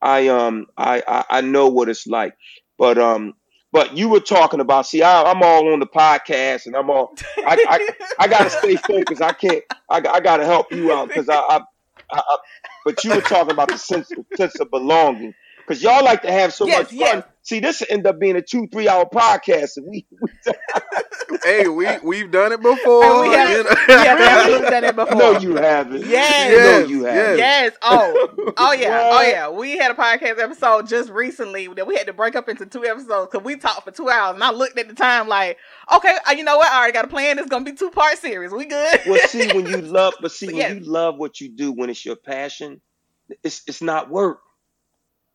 [0.00, 2.34] I um I I, I know what it's like.
[2.78, 3.34] But um
[3.72, 7.14] but you were talking about see I, am all on the podcast and I'm all
[7.38, 9.22] I I, I gotta stay focused.
[9.22, 11.60] I can't I, I gotta help you out because I, I,
[12.12, 12.38] I,
[12.84, 16.52] but you were talking about the sense sense of belonging because y'all like to have
[16.52, 16.98] so yes, much fun.
[16.98, 17.24] Yes.
[17.44, 19.76] See, this will end up being a two, three hour podcast.
[19.76, 20.28] And we, we
[21.44, 23.22] hey, we we've done it before.
[23.22, 23.70] we have, you know?
[23.88, 25.16] yeah, done it before.
[25.16, 26.06] No, you haven't.
[26.06, 27.38] Yes, yes no, you haven't.
[27.38, 27.72] Yes.
[27.82, 29.24] Oh, oh yeah, what?
[29.24, 29.50] oh yeah.
[29.50, 32.84] We had a podcast episode just recently that we had to break up into two
[32.84, 35.58] episodes because we talked for two hours, and I looked at the time like,
[35.92, 36.70] okay, uh, you know what?
[36.70, 37.40] I already got a plan.
[37.40, 38.52] It's gonna be two part series.
[38.52, 39.00] We good.
[39.04, 40.74] well, see, when you love, but see, when yes.
[40.74, 42.80] you love what you do, when it's your passion,
[43.42, 44.42] it's it's not work.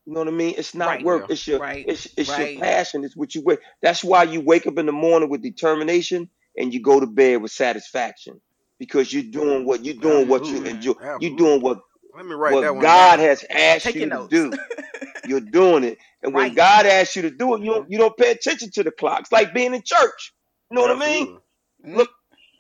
[0.08, 0.56] You know what I mean?
[0.58, 1.26] It's not right, work.
[1.30, 2.54] It's your right, it's, it's right.
[2.54, 3.04] your passion.
[3.04, 3.60] It's what you wake.
[3.82, 7.41] That's why you wake up in the morning with determination and you go to bed
[7.41, 8.39] with satisfaction
[8.80, 10.93] because you're doing what you're doing what you enjoy.
[11.20, 11.80] You're doing what
[12.15, 13.26] Let me write what that one God down.
[13.26, 14.54] has asked Take you to do.
[15.28, 18.15] You're doing it, and when God asks you to do it, you don't you don't
[18.15, 19.22] pay attention to the clock.
[19.22, 20.34] It's like being in church.
[20.72, 21.38] You know what I mean?
[21.84, 22.10] Look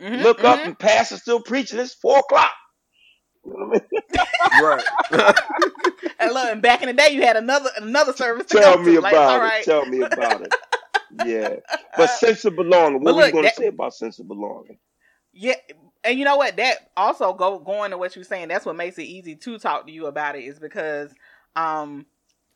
[0.01, 0.45] mm-hmm, look mm-hmm.
[0.47, 1.79] up, and pastor still preaching.
[1.79, 2.41] It's four o'clock.
[2.41, 3.36] You know what I mean?
[3.47, 4.83] Right.
[6.19, 8.47] and look, and back in the day, you had another another service.
[8.47, 8.99] Tell me to.
[8.99, 9.43] about like, it.
[9.43, 9.63] Right.
[9.63, 10.53] Tell me about it.
[11.25, 11.55] Yeah,
[11.95, 13.01] but sense of belonging.
[13.01, 14.77] What look, were you going to say about sense of belonging?
[15.31, 15.55] Yeah,
[16.03, 16.57] and you know what?
[16.57, 18.49] That also go going to what you're saying.
[18.49, 20.43] That's what makes it easy to talk to you about it.
[20.43, 21.13] Is because
[21.55, 22.05] um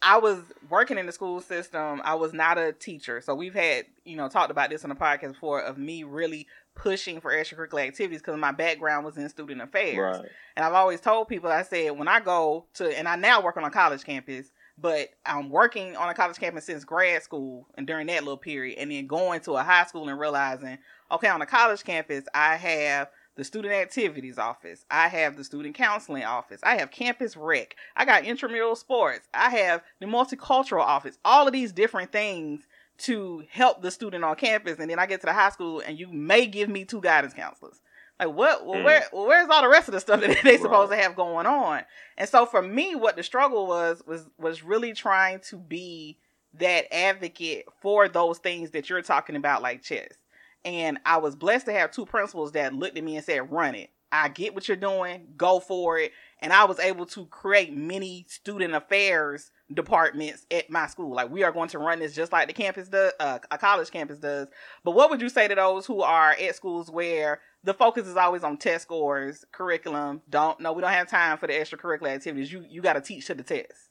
[0.01, 2.01] I was working in the school system.
[2.03, 3.21] I was not a teacher.
[3.21, 6.47] So we've had, you know, talked about this on the podcast before of me really
[6.73, 10.19] pushing for extracurricular activities because my background was in student affairs.
[10.19, 10.29] Right.
[10.55, 13.57] And I've always told people, I said, when I go to, and I now work
[13.57, 17.85] on a college campus, but I'm working on a college campus since grad school and
[17.85, 20.79] during that little period, and then going to a high school and realizing,
[21.11, 24.85] okay, on a college campus, I have the student activities office.
[24.89, 26.59] I have the student counseling office.
[26.63, 27.75] I have campus rec.
[27.95, 29.27] I got intramural sports.
[29.33, 31.17] I have the multicultural office.
[31.23, 32.67] All of these different things
[32.99, 34.79] to help the student on campus.
[34.79, 37.33] And then I get to the high school and you may give me two guidance
[37.33, 37.81] counselors.
[38.19, 38.65] Like what?
[38.65, 38.83] Well, mm.
[38.83, 39.03] where?
[39.11, 40.97] Well, where's all the rest of the stuff that they supposed right.
[40.97, 41.83] to have going on?
[42.17, 46.17] And so for me, what the struggle was was was really trying to be
[46.59, 50.17] that advocate for those things that you're talking about, like chess.
[50.63, 53.75] And I was blessed to have two principals that looked at me and said, run
[53.75, 53.89] it.
[54.11, 56.11] I get what you're doing, go for it.
[56.39, 61.15] And I was able to create many student affairs departments at my school.
[61.15, 63.89] Like we are going to run this just like the campus does, uh, a college
[63.89, 64.49] campus does.
[64.83, 68.17] But what would you say to those who are at schools where the focus is
[68.17, 70.21] always on test scores, curriculum?
[70.29, 72.51] Don't no, we don't have time for the extracurricular activities.
[72.51, 73.89] You you got to teach to the test.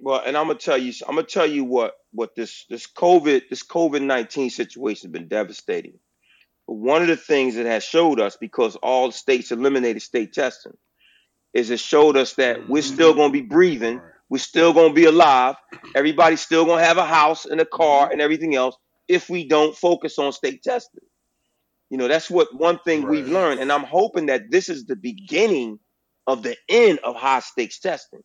[0.00, 3.48] Well, and I'm gonna tell you, I'm gonna tell you what what this this COVID
[3.48, 5.98] this COVID nineteen situation has been devastating.
[6.66, 10.32] But one of the things that has showed us, because all the states eliminated state
[10.32, 10.76] testing,
[11.54, 15.56] is it showed us that we're still gonna be breathing, we're still gonna be alive,
[15.94, 18.76] everybody's still gonna have a house and a car and everything else
[19.08, 21.04] if we don't focus on state testing.
[21.90, 23.10] You know, that's what one thing right.
[23.10, 25.78] we've learned, and I'm hoping that this is the beginning
[26.26, 28.22] of the end of high stakes testing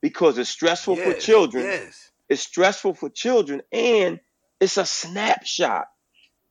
[0.00, 1.64] because it's stressful yes, for children.
[1.64, 2.10] Yes.
[2.28, 4.20] It's stressful for children and
[4.60, 5.86] it's a snapshot.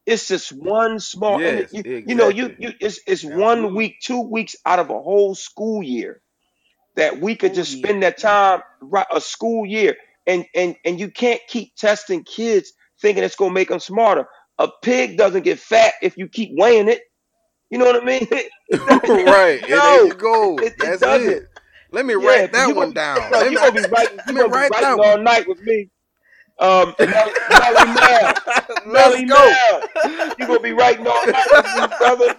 [0.05, 2.03] It's just one small, yes, you, exactly.
[2.07, 5.83] you, know, you, you it's, it's one week, two weeks out of a whole school
[5.83, 6.21] year
[6.95, 8.27] that we could just spend that mm-hmm.
[8.27, 9.95] time right a school year
[10.27, 14.27] and and and you can't keep testing kids thinking it's going to make them smarter.
[14.57, 17.01] A pig doesn't get fat if you keep weighing it.
[17.69, 18.27] You know what I mean?
[18.71, 19.61] right.
[19.61, 20.57] no, there you go.
[20.57, 21.21] It, That's it.
[21.21, 21.43] it.
[21.91, 23.31] Let me yeah, write that one down.
[23.31, 25.23] No, you gonna be writing, you gonna be writing all one.
[25.23, 25.89] night with me.
[26.59, 26.93] Um,
[28.85, 29.81] Melly Mel,
[30.37, 32.35] you gonna be writing all night with me, brother,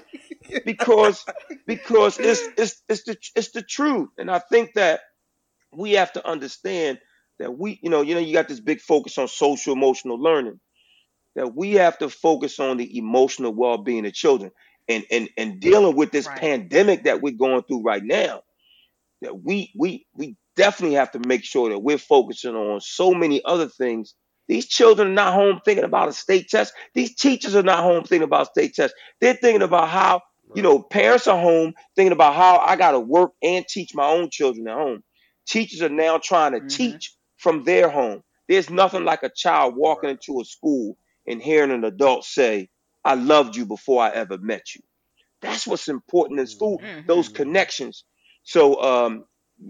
[0.64, 1.24] because
[1.66, 5.00] because it's it's it's the it's the truth, and I think that
[5.72, 6.98] we have to understand
[7.38, 10.60] that we, you know, you know, you got this big focus on social emotional learning,
[11.34, 14.52] that we have to focus on the emotional well being of children,
[14.88, 16.38] and and and dealing with this right.
[16.38, 18.42] pandemic that we're going through right now
[19.22, 23.42] that we we we definitely have to make sure that we're focusing on so many
[23.44, 24.14] other things.
[24.48, 26.72] These children are not home thinking about a state test.
[26.94, 28.96] These teachers are not home thinking about state tests.
[29.20, 30.22] They're thinking about how,
[30.56, 34.06] you know, parents are home thinking about how I got to work and teach my
[34.06, 35.04] own children at home.
[35.46, 36.68] Teachers are now trying to mm-hmm.
[36.68, 38.22] teach from their home.
[38.48, 42.68] There's nothing like a child walking into a school and hearing an adult say,
[43.04, 44.83] I loved you before I ever met you.
[45.40, 47.06] That's what's important in school, mm-hmm.
[47.06, 48.04] those connections.
[48.42, 49.24] So, um,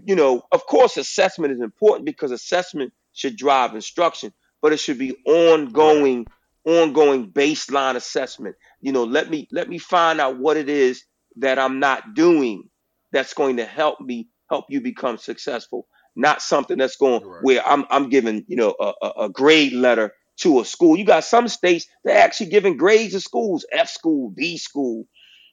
[0.05, 4.33] you know, of course, assessment is important because assessment should drive instruction.
[4.61, 6.27] but it should be ongoing,
[6.65, 8.55] ongoing baseline assessment.
[8.79, 11.03] You know, let me let me find out what it is
[11.37, 12.69] that I'm not doing
[13.11, 15.87] that's going to help me help you become successful.
[16.15, 17.43] Not something that's going Right.
[17.43, 20.97] where I'm I'm giving you know a, a, a grade letter to a school.
[20.97, 25.05] You got some states that actually giving grades to schools, F school, B school.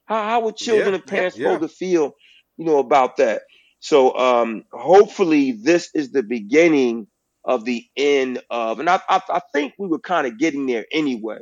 [0.07, 1.59] How how would children Yeah, and parents yeah.
[1.59, 2.14] supposed to feel,
[2.58, 3.44] you know, about that?
[3.80, 7.08] So um hopefully this is the beginning
[7.44, 10.86] of the end of and I I, I think we were kind of getting there
[10.92, 11.40] anyway,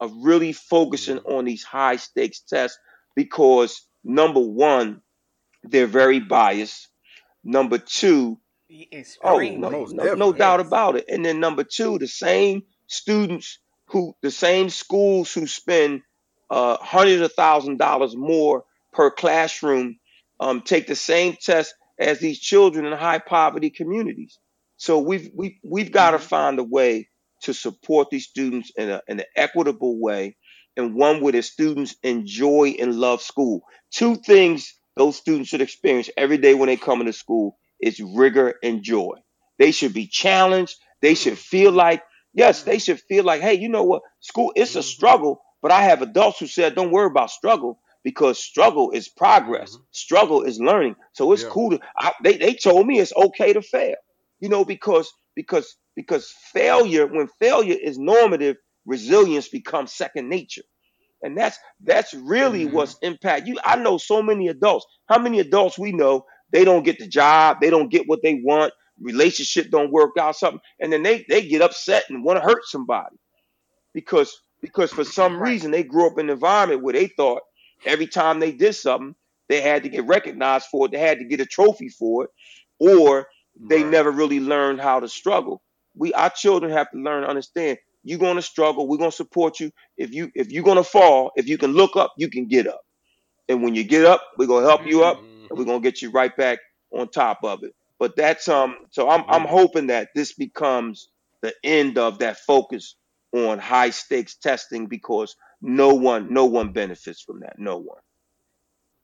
[0.00, 2.78] of really focusing on these high stakes tests
[3.16, 5.02] because number one,
[5.64, 6.88] they're very biased.
[7.44, 8.38] Number two,
[8.70, 8.88] Y-
[9.22, 9.56] Oh, Extremely.
[9.56, 11.06] no, no, no doubt about it.
[11.08, 16.02] And then number two, the same students who, the same schools who spend
[16.50, 19.98] uh, hundreds of thousand dollars more per classroom,
[20.40, 24.38] um, take the same test as these children in high poverty communities.
[24.78, 27.08] So we've we we've got to find a way
[27.44, 30.36] to support these students in, a, in an equitable way,
[30.76, 33.62] and one where the students enjoy and love school.
[33.92, 38.56] Two things those students should experience every day when they come into school is rigor
[38.64, 39.14] and joy.
[39.58, 40.76] They should be challenged.
[41.02, 42.02] They should feel like,
[42.34, 44.02] yes, they should feel like, hey, you know what?
[44.20, 44.84] School, it's a Mhm.
[44.84, 49.76] struggle, but I have adults who said, don't worry about struggle because struggle is progress.
[49.76, 49.84] Mhm.
[49.92, 50.96] Struggle is learning.
[51.12, 51.44] So it's Yeah.
[51.44, 53.96] cool to, I, they, they told me it's okay to fail,
[54.40, 60.62] you know, because, because, because failure, when failure is normative, resilience becomes second nature.
[61.22, 62.66] And that's that's really Mhm.
[62.66, 63.56] what's impact you.
[63.64, 64.86] I know so many adults.
[65.08, 68.40] How many adults we know they don't get the job, they don't get what they
[68.44, 72.44] want, relationship don't work out, something, and then they they get upset and want to
[72.44, 73.16] hurt somebody
[73.94, 74.32] because
[74.62, 75.42] because for some Right.
[75.42, 77.42] reason they grew up in an environment where they thought
[77.84, 79.14] every time they did something
[79.48, 82.30] they had to get recognized for it, they had to get a trophy for it,
[82.78, 83.26] or
[83.68, 83.84] they Right.
[83.84, 85.62] never really learned how to struggle.
[85.94, 89.70] We our children have to learn to understand you're gonna struggle, we're gonna support you.
[89.96, 92.80] If you if you're gonna fall, if you can look up, you can get up.
[93.48, 95.18] And when you get up, we're gonna help you up
[95.50, 96.58] and we're gonna get you right back
[96.92, 97.74] on top of it.
[97.98, 101.10] But that's um so I'm I'm hoping that this becomes
[101.42, 102.96] the end of that focus
[103.32, 107.58] on high stakes testing because no one no one benefits from that.
[107.58, 108.00] No one.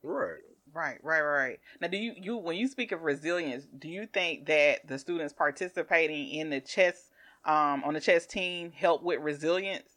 [0.02, 0.40] Right.
[0.74, 1.60] Right, right, right.
[1.80, 5.32] Now, do you you when you speak of resilience, do you think that the students
[5.32, 7.10] participating in the chess
[7.44, 9.88] um on the chess team help with resilience?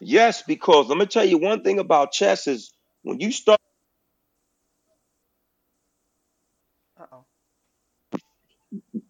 [0.00, 2.72] Yes, because let me tell you one thing about chess is
[3.02, 3.60] when you start
[6.98, 7.26] Uh oh.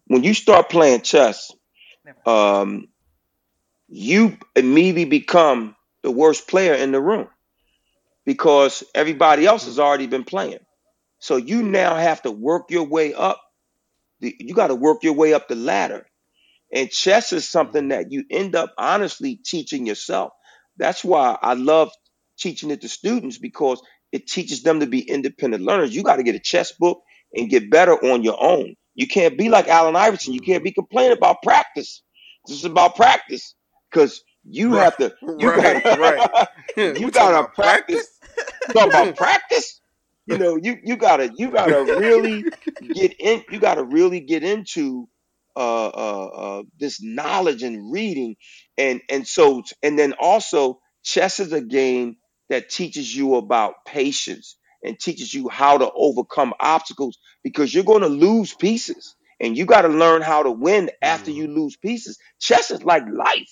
[0.07, 1.51] when you start playing chess,
[2.25, 2.89] um,
[3.89, 5.76] you immediately become
[6.07, 7.29] the worst player in the room
[8.25, 10.59] because everybody else has already been playing.
[11.19, 13.41] So you now have to work your way up.
[14.21, 16.05] The, you got to work your way up the ladder.
[16.73, 17.89] And chess is something Mhm.
[17.89, 20.31] that you end up honestly teaching yourself.
[20.77, 21.91] That's why I love
[22.39, 25.95] teaching it to students because it teaches them to be independent learners.
[25.95, 27.01] You got to get a chess book
[27.33, 28.75] and get better on your own.
[28.95, 30.33] You can't be like Allen Iverson.
[30.33, 30.65] You can't Mhm.
[30.65, 32.03] be complaining about practice.
[32.47, 33.55] This is about practice
[33.91, 34.77] because you Right.
[34.77, 35.13] have to.
[35.37, 35.53] You Right.
[35.53, 36.23] got Right.
[36.93, 38.21] You gotta practice.
[38.73, 39.81] talk about practice.
[40.25, 42.49] You know, you you gotta you gotta really
[42.93, 43.43] get in.
[43.49, 45.07] You gotta really get into
[45.55, 48.35] uh, uh, uh, this knowledge and reading,
[48.77, 52.17] and and so and then also chess is a game
[52.49, 58.01] that teaches you about patience and teaches you how to overcome obstacles because you're going
[58.01, 61.49] to lose pieces and you got to learn how to win after you Mhm.
[61.49, 62.17] lose pieces.
[62.39, 63.49] Chess is like life,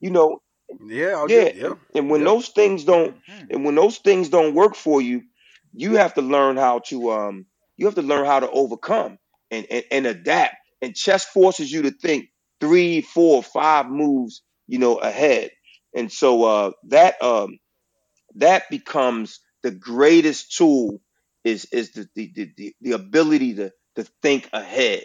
[0.00, 0.40] you know.
[0.86, 1.14] Yeah.
[1.16, 1.74] I'll Yeah, get, yeah.
[1.94, 2.24] and when Yep.
[2.24, 3.50] those things don't Mhm.
[3.50, 5.22] and when those things don't work for you,
[5.74, 9.18] you have to learn how to um you have to learn how to overcome
[9.50, 10.56] and and, and adapt.
[10.82, 12.26] And chess forces you to think
[12.60, 15.50] three, four, five moves, you know, ahead.
[15.94, 17.58] And so uh that um
[18.36, 21.00] that becomes the greatest tool
[21.44, 25.04] is is the the the, the, the ability to to think ahead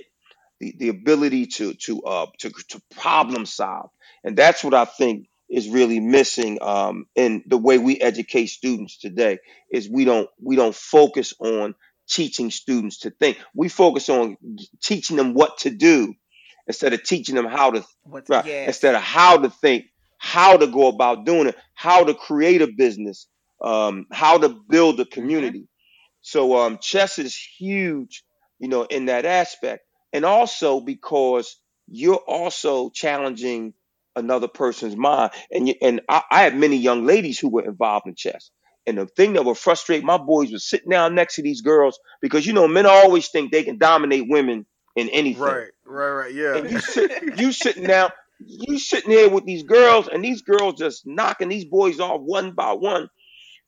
[0.65, 3.89] the, the ability to to uh to, to problem solve
[4.23, 8.97] and that's what i think is really missing um in the way we educate students
[8.99, 9.39] today
[9.71, 11.75] is we don't we don't focus on
[12.10, 14.38] teaching students to think we focus on
[14.82, 16.13] teaching them what to do
[16.67, 18.67] instead of teaching them how to What's right yes.
[18.67, 19.86] instead of how to think
[20.17, 23.28] how to go about doing it how to create a business
[23.62, 25.12] um how to build a Mhm.
[25.12, 25.63] community
[26.21, 28.23] so um, chess is huge,
[28.60, 29.85] you know, in that aspect,
[30.15, 33.73] and also because you're also challenging
[34.15, 35.32] another person's mind.
[35.51, 38.49] And you, and I, I had many young ladies who were involved in chess.
[38.88, 41.99] And the thing that would frustrate my boys was sitting down next to these girls
[42.21, 45.43] because you know men always think they can dominate women in anything.
[45.43, 45.71] Right.
[45.86, 46.56] Right, right, yeah.
[46.58, 50.75] And you sit, you sitting down, you sitting there with these girls, and these girls
[50.75, 53.10] just knocking these boys off one by one,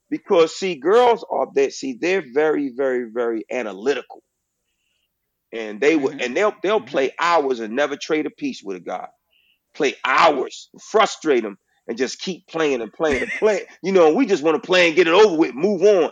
[0.10, 4.24] because see, girls are they see they're very, very, very analytical,
[5.54, 6.22] and they would, Mhm.
[6.22, 9.08] and they'll they'll play hours and never trade a piece with a guy,
[9.76, 11.58] play hours, frustrate them,
[11.88, 13.66] and just keep playing and playing and playing.
[13.84, 16.12] You know, we just want to play and get it over with, move on.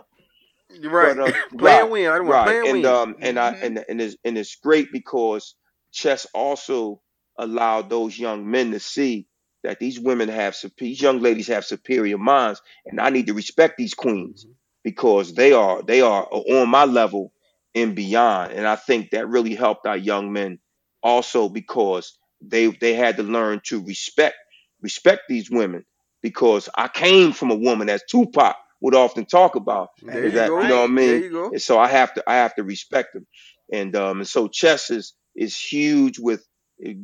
[0.84, 1.16] right.
[1.16, 2.08] But, uh, play right, and win.
[2.10, 2.86] I don't right play and and win.
[2.86, 3.62] um and i Mhm.
[3.62, 5.56] and and it's and it's great because
[5.94, 7.02] chess also
[7.38, 9.28] allowed those young men to see
[9.64, 13.76] that these women have these young ladies have superior minds and i need to respect
[13.78, 14.48] these queens
[14.84, 17.34] because they are they are on my level
[17.76, 20.60] and beyond and i think that really helped our young men
[21.04, 24.36] also because they they had to learn to respect
[24.82, 25.86] respect these women
[26.24, 30.38] because i came from a woman as tupac would often talk about there is you
[30.40, 30.62] that go.
[30.62, 31.08] you know what I mean?
[31.08, 31.46] There you go.
[31.48, 33.28] and so I have to I have to respect them,
[33.72, 36.46] and um and so chess is is huge with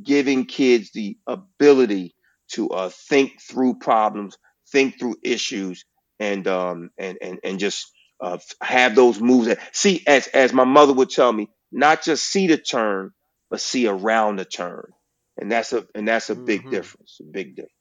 [0.04, 2.16] giving kids the ability
[2.54, 4.38] to uh think through problems,
[4.72, 5.86] think through issues,
[6.20, 10.66] and um and and and just uh have those moves that see as as my
[10.66, 13.12] mother would tell me, not just see the turn,
[13.52, 14.92] but see around the turn,
[15.38, 16.70] and that's a and that's a big Mhm.
[16.70, 17.74] difference, a big difference.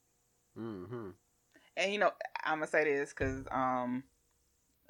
[0.56, 1.10] hmm
[1.76, 2.12] and you know
[2.44, 4.04] i'm gonna say this because um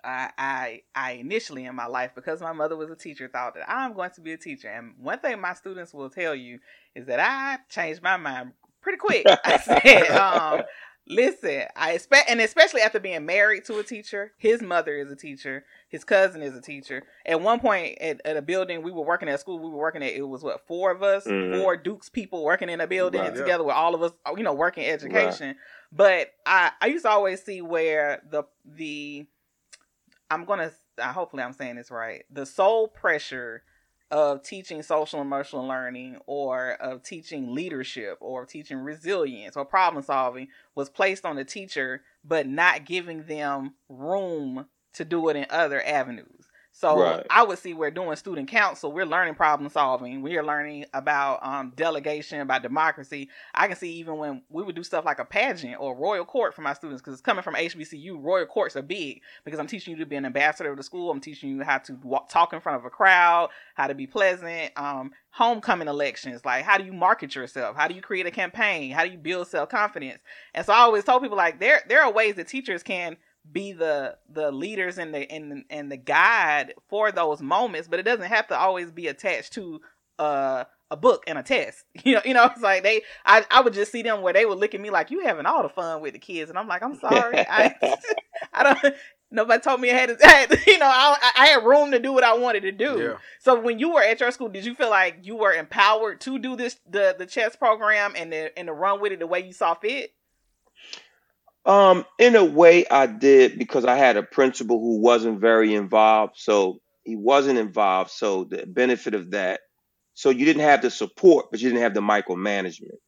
[0.05, 3.69] I, I I initially in my life because my mother was a teacher thought that
[3.71, 6.61] I'm going to be a teacher and one thing my students will tell you
[6.95, 9.35] is that I changed my mind pretty quick.
[9.45, 10.65] I said, um,
[11.11, 15.17] listen, I expect and especially after being married to a teacher, his mother is a
[15.17, 17.03] teacher, his cousin is a teacher.
[17.27, 20.03] At one point at, at a building we were working at school, we were working
[20.03, 21.61] at it was what four of us, Mhm.
[21.61, 23.33] four Dukes people working in a building Right.
[23.35, 23.41] Yeah.
[23.41, 25.57] together with all of us, you know, working education.
[25.93, 29.27] But I I used to always see where the the
[30.31, 32.25] I'm gonna hopefully I'm saying this right.
[32.31, 33.65] The sole pressure
[34.11, 40.49] of teaching social emotional learning or of teaching leadership or teaching resilience or problem solving
[40.75, 45.83] was placed on the teacher, but not giving them room to do it in other
[45.85, 46.40] avenues.
[46.81, 47.27] So Right.
[47.29, 51.41] I would see we're doing student council, we're learning problem solving, we are learning about
[51.43, 53.29] um, delegation, about democracy.
[53.55, 56.55] I can see even when we would do stuff like a pageant or royal court
[56.55, 59.93] for my students, because it's coming from HBCU, royal courts are big because I'm teaching
[59.93, 61.11] you to be an ambassador of the school.
[61.11, 64.07] I'm teaching you how to walk, talk in front of a crowd, how to be
[64.07, 64.73] pleasant.
[64.77, 67.77] Um, homecoming elections, like how do you market yourself?
[67.77, 68.91] How do you create a campaign?
[68.91, 70.21] How do you build self confidence?
[70.55, 73.17] And so I always told people like there there are ways that teachers can
[73.53, 78.05] be the the leaders and the and and the guide for those moments, but it
[78.05, 79.81] doesn't have to always be attached to
[80.19, 81.85] uh a book and a test.
[82.05, 84.47] You know, you know, it's like they I, I would just see them where they
[84.47, 86.69] would look at me like you having all the fun with the kids and I'm
[86.69, 87.39] like, I'm sorry.
[87.49, 87.75] I
[88.53, 88.95] I don't
[89.31, 91.99] nobody told me I had to I had- you know, I I had room to
[91.99, 92.99] do what I wanted to do.
[92.99, 93.17] Yeah.
[93.39, 96.39] So when you were at your school, did you feel like you were empowered to
[96.39, 99.41] do this the the chess program and the and to run with it the way
[99.41, 100.13] you saw fit?
[101.67, 106.35] Um, in a way, I did because I had a principal who wasn't very involved.
[106.37, 108.11] So he wasn't involved.
[108.11, 109.61] So the benefit of that,
[110.15, 112.99] so you didn't have the support, but you didn't have the micromanagement.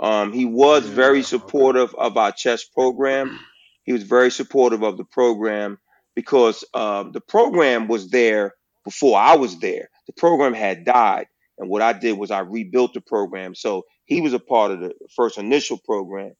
[0.00, 1.22] Um, he was Yeah, very okay.
[1.22, 3.40] supportive of our chess program.
[3.84, 5.78] He was very supportive of the program
[6.16, 9.90] because um, the program was there before I was there.
[10.08, 11.28] The program had died,
[11.58, 13.54] and what I did was I rebuilt the program.
[13.56, 16.34] So he was a part of the first initial program.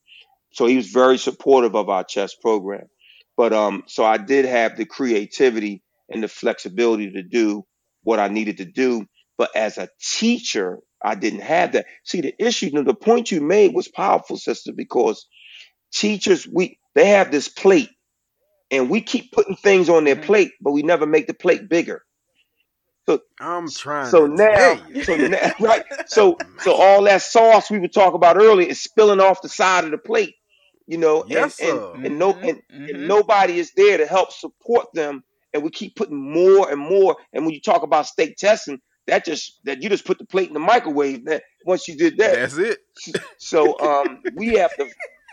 [0.52, 2.86] So he was very supportive of our chess program.
[3.36, 7.64] But um, so I did have the creativity and the flexibility to do
[8.04, 9.06] what I needed to do.
[9.38, 11.86] But as a teacher, I didn't have that.
[12.04, 15.26] See, the issue, you know, the point you made was powerful, sister, because
[15.92, 17.90] teachers, we they have this plate,
[18.70, 22.02] and we keep putting things on their plate, but we never make the plate bigger.
[23.06, 25.84] So I'm trying So to now, so now, right?
[26.06, 29.84] So, so all that sauce we were talking about earlier is spilling off the side
[29.84, 30.34] of the plate,
[30.86, 32.88] you know, Yes, and, and, and no, and, mhm.
[32.92, 35.22] and nobody is there to help support them,
[35.54, 37.16] and we keep putting more and more.
[37.32, 40.48] And when you talk about state testing, that just that you just put the plate
[40.48, 41.24] in the microwave.
[41.26, 42.78] That once you did that, That's it.
[43.38, 44.88] so um, we have to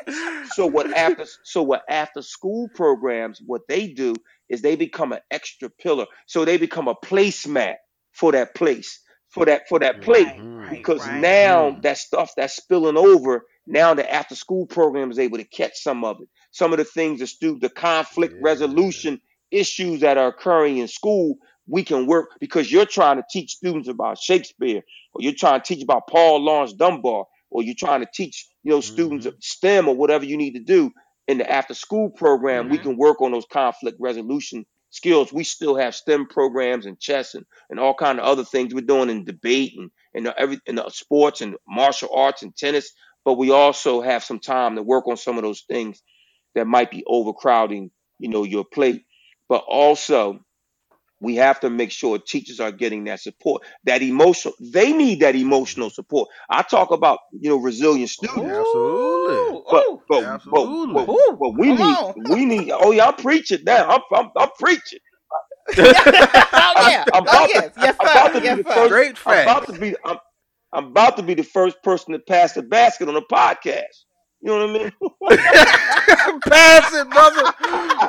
[0.54, 4.14] so what after so what after school programs what they do
[4.50, 7.76] is they become an extra pillar so they become a placemat
[8.14, 11.22] for that place for that for that plate Right, right, because right.
[11.22, 11.82] now Mhm.
[11.84, 16.04] that stuff that's spilling over now the after school program is able to catch some
[16.06, 18.42] of it some of the things the student the conflict Yeah.
[18.44, 21.36] resolution issues that are occurring in school
[21.68, 24.82] we can work because you're trying to teach students about shakespeare
[25.14, 28.72] or you're trying to teach about paul laurence dunbar or you're trying to teach you
[28.72, 29.36] know students Mhm.
[29.44, 30.92] STEM or whatever you need to do
[31.30, 32.84] in the after school program, we Mhm.
[32.84, 35.32] can work on those conflict resolution skills.
[35.32, 38.82] We still have STEM programs and chess and, and all kind of other things we're
[38.82, 42.92] doing in debate and, and every in the sports and martial arts and tennis,
[43.26, 46.02] but we also have some time to work on some of those things
[46.56, 49.04] that might be overcrowding, you know, your plate.
[49.48, 50.40] But also,
[51.22, 54.54] we have to make sure teachers are getting that support, that emotional.
[54.60, 56.30] They need that emotional support.
[56.50, 59.62] I talk about you know resilient students, Absolutely.
[59.70, 60.94] but but, Absolutely.
[60.94, 62.14] but, but, but we come need on.
[62.30, 62.72] we need.
[62.72, 63.90] Oh yeah, I'm preaching now.
[63.90, 65.00] I'm I'm, I'm preaching.
[65.78, 65.84] oh
[66.90, 67.06] yeah.
[67.14, 67.74] I'm oh about to- yes.
[67.78, 68.40] Yes, I'm about to sir.
[68.42, 68.76] be Yes, the sir.
[68.76, 69.96] first- Great I'm about to be.
[70.06, 70.18] I'm,
[70.74, 74.06] I'm about to be the first person to pass the basket on a podcast.
[74.42, 74.92] You know what I mean?
[76.42, 77.54] Pass it, brother.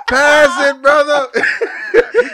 [0.08, 1.28] Pass it, brother.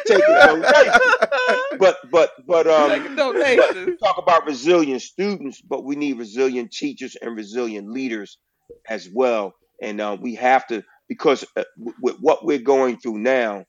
[0.07, 2.91] Take it, but but but um.
[2.91, 3.99] Taking donations.
[3.99, 8.37] talk about resilient students, but we need resilient teachers and resilient leaders
[8.89, 9.55] as well.
[9.81, 13.65] And uh, we have to, because uh, w- with what we're going through now,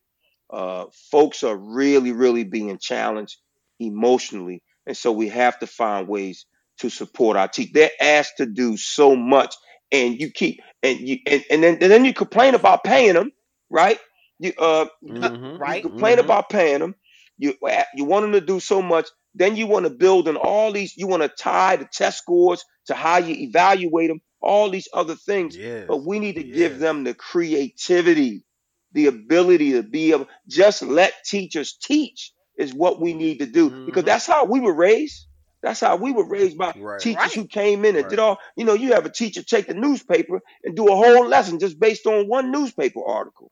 [0.51, 3.37] uh, folks are really, really being challenged
[3.79, 4.61] emotionally.
[4.87, 6.47] And so we have to find ways
[6.79, 7.73] to support our teachers.
[7.73, 9.55] They're asked to do so much,
[9.91, 13.31] and you keep and you and, and then and then you complain about paying them,
[13.71, 13.99] right?
[14.39, 15.59] You uh, Mhm.
[15.59, 15.83] Right.
[15.83, 16.25] you complain Mhm.
[16.25, 16.95] about paying them.
[17.39, 17.55] You
[17.95, 19.09] you want them to do so much.
[19.35, 20.97] Then you want to build in all these.
[20.97, 24.21] You want to tie the test scores to how you evaluate them.
[24.41, 25.57] All these other things.
[25.57, 25.87] Yes.
[25.87, 28.45] But we need to give them the creativity,
[28.93, 30.27] the ability to be able.
[30.49, 34.05] Just let teachers teach is what we need to do because Mhm.
[34.05, 35.27] that's how we were raised.
[35.63, 36.99] That's how we were raised by Right.
[36.99, 37.33] teachers Right.
[37.33, 38.09] who came in and Right.
[38.09, 38.39] did all.
[38.55, 41.79] You know, you have a teacher take the newspaper and do a whole lesson just
[41.79, 43.51] based on one newspaper article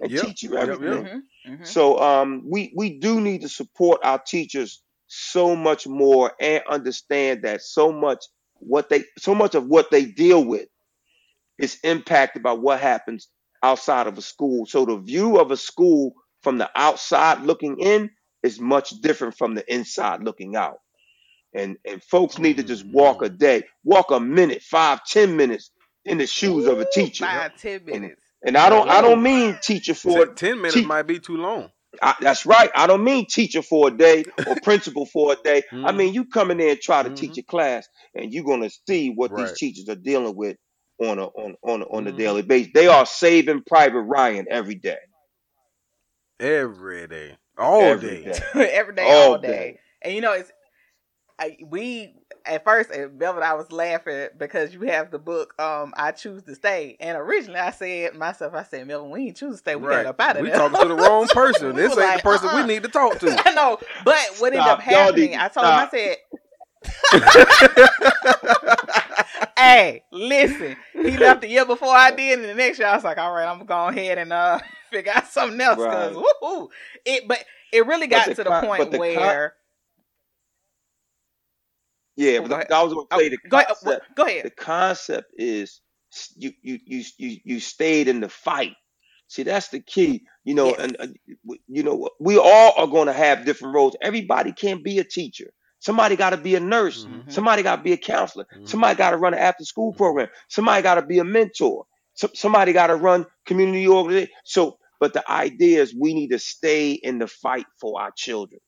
[0.00, 0.16] and Yep.
[0.16, 0.82] teach you Yep, yep.
[0.84, 1.08] everything.
[1.08, 1.76] Mhm, mhm.
[1.76, 7.42] So um, we we do need to support our teachers so much more and understand
[7.44, 8.24] that so much
[8.58, 10.68] what they so much of what they deal with
[11.58, 13.28] is impacted by what happens
[13.62, 14.66] outside of a school.
[14.66, 18.10] So the view of a school from the outside looking in
[18.42, 20.78] is much different from the inside looking out.
[21.54, 25.70] And and folks need to just walk a day, walk a minute, five, ten minutes
[26.04, 27.26] in the shoes of a teacher.
[27.26, 28.22] Five, ten minutes.
[28.44, 31.70] And I don't I don't mean teacher for ten minutes Te- might be too long.
[32.00, 32.70] I, that's right.
[32.74, 35.62] I don't mean teacher for a day or principal for a day.
[35.72, 35.96] I Mhm.
[35.96, 37.16] mean you come in there and try to Mhm.
[37.16, 40.56] teach a class, and you're gonna see what these teachers are dealing with
[41.02, 42.16] on a on on on a Mhm.
[42.16, 42.72] daily basis.
[42.72, 44.98] They are saving Private Ryan every day.
[46.40, 47.36] Every day.
[47.58, 48.32] All Every day.
[48.54, 48.70] day.
[48.72, 49.48] Every day, All all day.
[49.48, 49.78] day.
[50.02, 50.50] And you know, it's
[51.38, 55.54] I, we at first, and Melvin, I was laughing because you have the book.
[55.60, 59.36] Um, I choose to stay, and originally I said myself, I said, Melvin, we ain't
[59.36, 59.76] choose to stay.
[59.76, 60.04] We Right.
[60.04, 60.42] got up out of it.
[60.42, 60.58] We there.
[60.58, 61.74] talking to the wrong person.
[61.74, 62.66] This ain't like, the person uh-uh.
[62.66, 63.42] we need to talk to.
[63.46, 66.16] I know, but what ended up happening, I to told him, I said,
[69.56, 73.04] "Hey, listen." He left the year before I did, and the next year I was
[73.04, 74.58] like, "All right, I'm gonna go ahead and uh
[74.92, 76.24] figure out something else." Cause Right.
[76.42, 76.68] woohoo,
[77.06, 77.28] it.
[77.28, 79.54] But it really got the to the con- point the con- where.
[82.16, 82.72] Yeah, Oh, but.
[82.72, 83.68] I was gonna Oh, say the go ahead.
[83.68, 84.16] concept.
[84.16, 84.44] Go ahead.
[84.46, 85.80] The concept is
[86.36, 88.74] you you you you you stayed in the fight.
[89.28, 90.24] See, that's the key.
[90.44, 91.06] You know, and uh,
[91.68, 93.96] you know we all are going to have different roles.
[94.02, 95.52] Everybody can't be a teacher.
[95.80, 97.06] Somebody got to be a nurse.
[97.06, 97.32] Mhm.
[97.32, 98.46] Somebody got to be a counselor.
[98.56, 98.68] Mhm.
[98.68, 100.28] Somebody got to run an after school program.
[100.48, 101.86] Somebody got to be a mentor.
[102.14, 104.32] So, somebody got to run community organization.
[104.44, 108.60] So, but the idea is we need to stay in the fight for our children.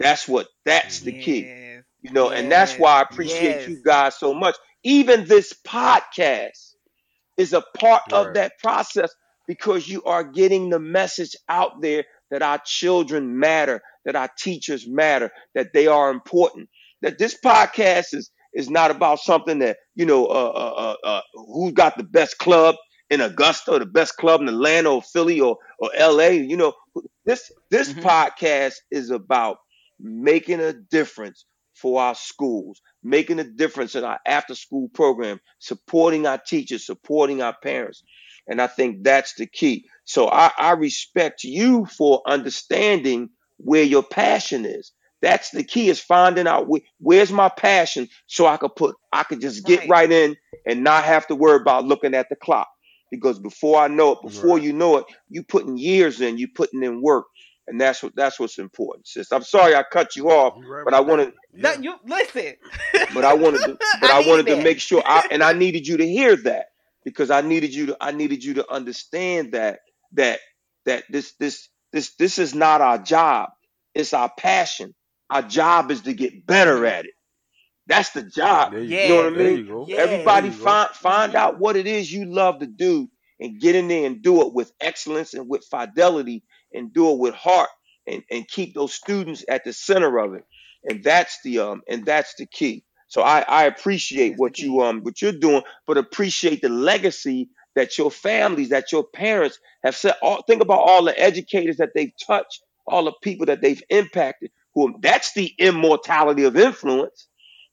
[0.00, 0.48] That's what.
[0.66, 1.46] That's the key.
[1.46, 1.84] Yes.
[2.02, 3.66] You know, and that's why I appreciate Yes.
[3.66, 4.56] you guys so much.
[4.84, 6.74] Even this podcast
[7.38, 8.12] is a part Right.
[8.12, 9.10] of that process
[9.48, 14.86] because you are getting the message out there that our children matter, that our teachers
[14.88, 16.68] matter, that they are important.
[17.02, 21.22] That this podcast is is not about something that you know, uh, uh, uh, uh,
[21.34, 22.76] who got the best club
[23.10, 26.32] in Augusta, the best club in Atlanta, or Philly, or or L.A.
[26.34, 26.74] You know,
[27.26, 28.00] this this Mhm.
[28.00, 29.58] podcast is about
[30.00, 31.44] making a difference
[31.74, 37.42] for our schools, making a difference in our after school program, supporting our teachers, supporting
[37.42, 38.02] our parents.
[38.46, 39.86] And I think that's the key.
[40.04, 44.92] So I, I respect you for understanding where your passion is.
[45.22, 49.22] That's the key is finding out wh- where's my passion so I could put, I
[49.24, 49.88] could just get Right.
[49.88, 50.36] right in
[50.66, 52.68] and not have to worry about looking at the clock.
[53.10, 54.60] Because before I know it, before Right.
[54.60, 57.26] you know it, you putting years in, you putting in work.
[57.68, 59.32] And that's what that's what's important, sis.
[59.32, 61.80] I'm sorry I cut you off, right but I about wanted No, that.
[61.80, 62.54] you listen.
[63.10, 64.58] but I wanted to, but I I, needed wanted to that.
[64.58, 66.66] make sure, I, and I needed you to hear that
[67.04, 69.80] because I needed you to, I needed you to understand that
[70.14, 70.40] that
[70.86, 73.50] that this this this this is not our job,
[73.94, 74.94] it's our passion.
[75.30, 77.12] Our job is to get better at it.
[77.90, 78.74] That's the job.
[78.74, 79.02] You, Yeah.
[79.02, 79.66] You know what I mean?
[79.86, 79.96] Yeah.
[79.98, 80.64] Everybody There you go.
[80.64, 83.10] find find out what it is you love to do
[83.40, 87.18] and get in there and do it with excellence and with fidelity and do it
[87.20, 87.70] with heart
[88.08, 90.44] and, and keep those students at the center of it.
[90.84, 92.84] and that's the um and that's the key.
[93.08, 97.98] So I I appreciate what you um what you're doing, but appreciate the legacy that
[97.98, 100.18] your families, that your parents have set.
[100.22, 104.50] All, think about all the educators that they've touched, all the people that they've impacted.
[104.74, 107.28] Who that's the immortality of influence.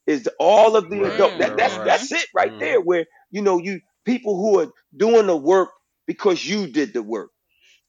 [0.07, 1.85] Is all of the Right, adult that, that's right.
[1.85, 2.59] that's it right Mhm.
[2.59, 2.81] there.
[2.81, 5.69] Where you know you people who are doing the work
[6.07, 7.29] because you did the work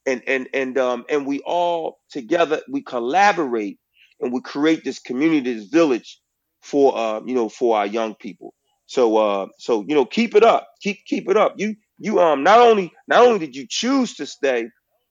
[0.06, 3.78] and and and um and we all together we collaborate
[4.20, 6.20] and we create this community this village
[6.62, 8.54] for uh you know for our young people
[8.86, 12.42] so uh so you know keep it up keep keep it up you you um
[12.42, 14.68] not only not only did you choose to stay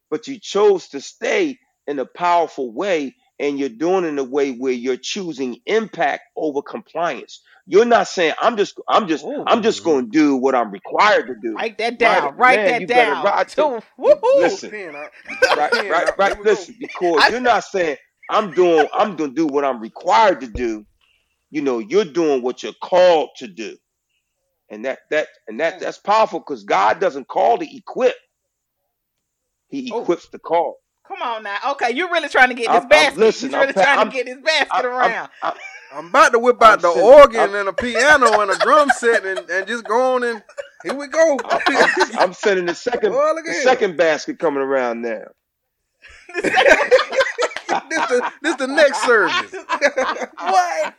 [0.09, 4.23] but you chose to stay in a powerful way and you're doing it in a
[4.23, 9.45] way where you're choosing impact over compliance you're not saying i'm just i'm just Ooh.
[9.47, 12.35] i'm just going to do what i'm required to do Write that down.
[12.35, 13.21] Right, Write man, that you down.
[13.21, 13.59] write Too.
[13.59, 13.83] it.
[13.99, 14.31] Woohoo.
[14.33, 14.69] Listen.
[14.69, 15.11] Pen out.
[15.53, 16.33] right, Pen right, right.
[16.33, 16.45] There go.
[16.45, 17.97] Listen, because I- you're not saying
[18.29, 20.85] I'm doing, I'm gonna do what I'm required to do.
[21.51, 23.77] You know, you're doing what you're called to do,
[24.71, 28.15] and that that and that that's powerful because God doesn't call to equip;
[29.69, 29.99] He Oh.
[29.99, 30.77] equips the call.
[31.07, 31.57] Come on now.
[31.71, 33.17] Okay, you're really trying to get this I'm- I'm- basket.
[33.19, 35.29] listen, you're really I'm trying I'm- to get this basket I'm- I'm- around.
[35.41, 35.53] I'm-
[35.93, 38.55] I'm about to whip out I'm the sitting- organ I'm- and a piano and a
[38.57, 40.43] drum set and, and just go on and
[40.83, 41.37] here we go.
[41.49, 45.23] I'm, I'm, I'm sending the second Oh, the at second basket coming around now.
[46.35, 49.51] this the this the next service.
[50.39, 50.93] what?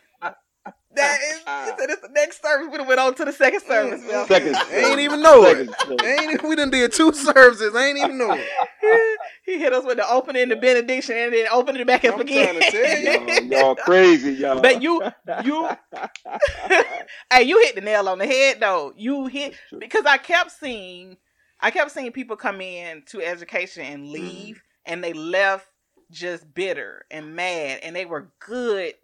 [0.99, 2.69] That is, you said it's the next service.
[2.71, 4.01] We went on to the second service.
[4.01, 4.27] Mm, Bill.
[4.27, 5.69] Second, Ain't even know it.
[6.05, 7.75] Ain't we done did two services.
[7.75, 9.19] I Ain't even know it.
[9.45, 12.17] he hit us with the opening, and the benediction, and then opening it back up
[12.17, 12.55] I'm again.
[12.59, 14.61] trying to tell Y'all, y'all crazy, y'all.
[14.61, 15.03] But you,
[15.45, 15.69] you,
[17.33, 18.93] hey, you hit the nail on the head though.
[18.97, 21.17] You hit because I kept seeing,
[21.61, 25.67] I kept seeing people come in to education and leave, and they left
[26.11, 28.95] just bitter and mad, and they were good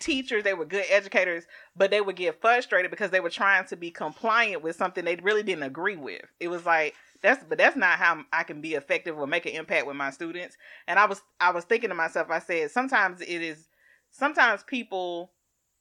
[0.00, 1.44] teachers, they were good educators,
[1.76, 5.16] but they would get frustrated because they were trying to be compliant with something they
[5.16, 6.22] really didn't agree with.
[6.40, 9.52] It was like that's, but that's not how I can be effective or make an
[9.52, 10.56] impact with my students.
[10.88, 13.68] And I was, I was thinking to myself, I said, sometimes it is,
[14.10, 15.32] sometimes people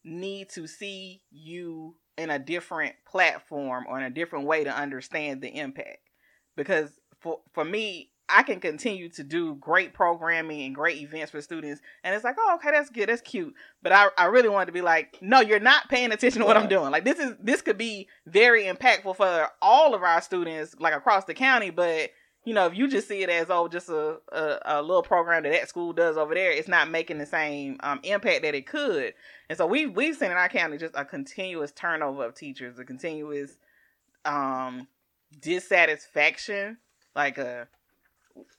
[0.03, 5.41] need to see you in a different platform or in a different way to understand
[5.41, 5.99] the impact.
[6.57, 11.41] Because for for me, I can continue to do great programming and great events for
[11.41, 13.53] students, and it's like, oh, okay, that's good, that's cute.
[13.81, 16.57] But I, I really wanted to be like, no, you're not paying attention to what
[16.57, 16.91] I'm doing.
[16.91, 21.25] Like this is this could be very impactful for all of our students, like across
[21.25, 21.69] the county.
[21.69, 22.11] But
[22.45, 25.43] you know, if you just see it as oh, just a a, a little program
[25.43, 28.67] that that school does over there, it's not making the same um, impact that it
[28.67, 29.13] could.
[29.49, 32.85] And so we we've seen in our county just a continuous turnover of teachers, a
[32.85, 33.57] continuous
[34.25, 34.87] um
[35.39, 36.77] dissatisfaction,
[37.15, 37.67] like a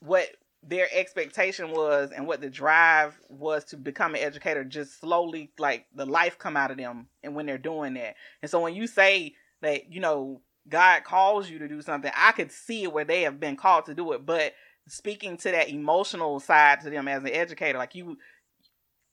[0.01, 0.29] what
[0.62, 5.87] their expectation was and what the drive was to become an educator just slowly like
[5.95, 8.14] the life come out of them and when they're doing that.
[8.43, 12.33] And so when you say that, you know, God calls you to do something, I
[12.33, 14.53] could see where they have been called to do it, but
[14.87, 18.18] speaking to that emotional side to them as an educator, like you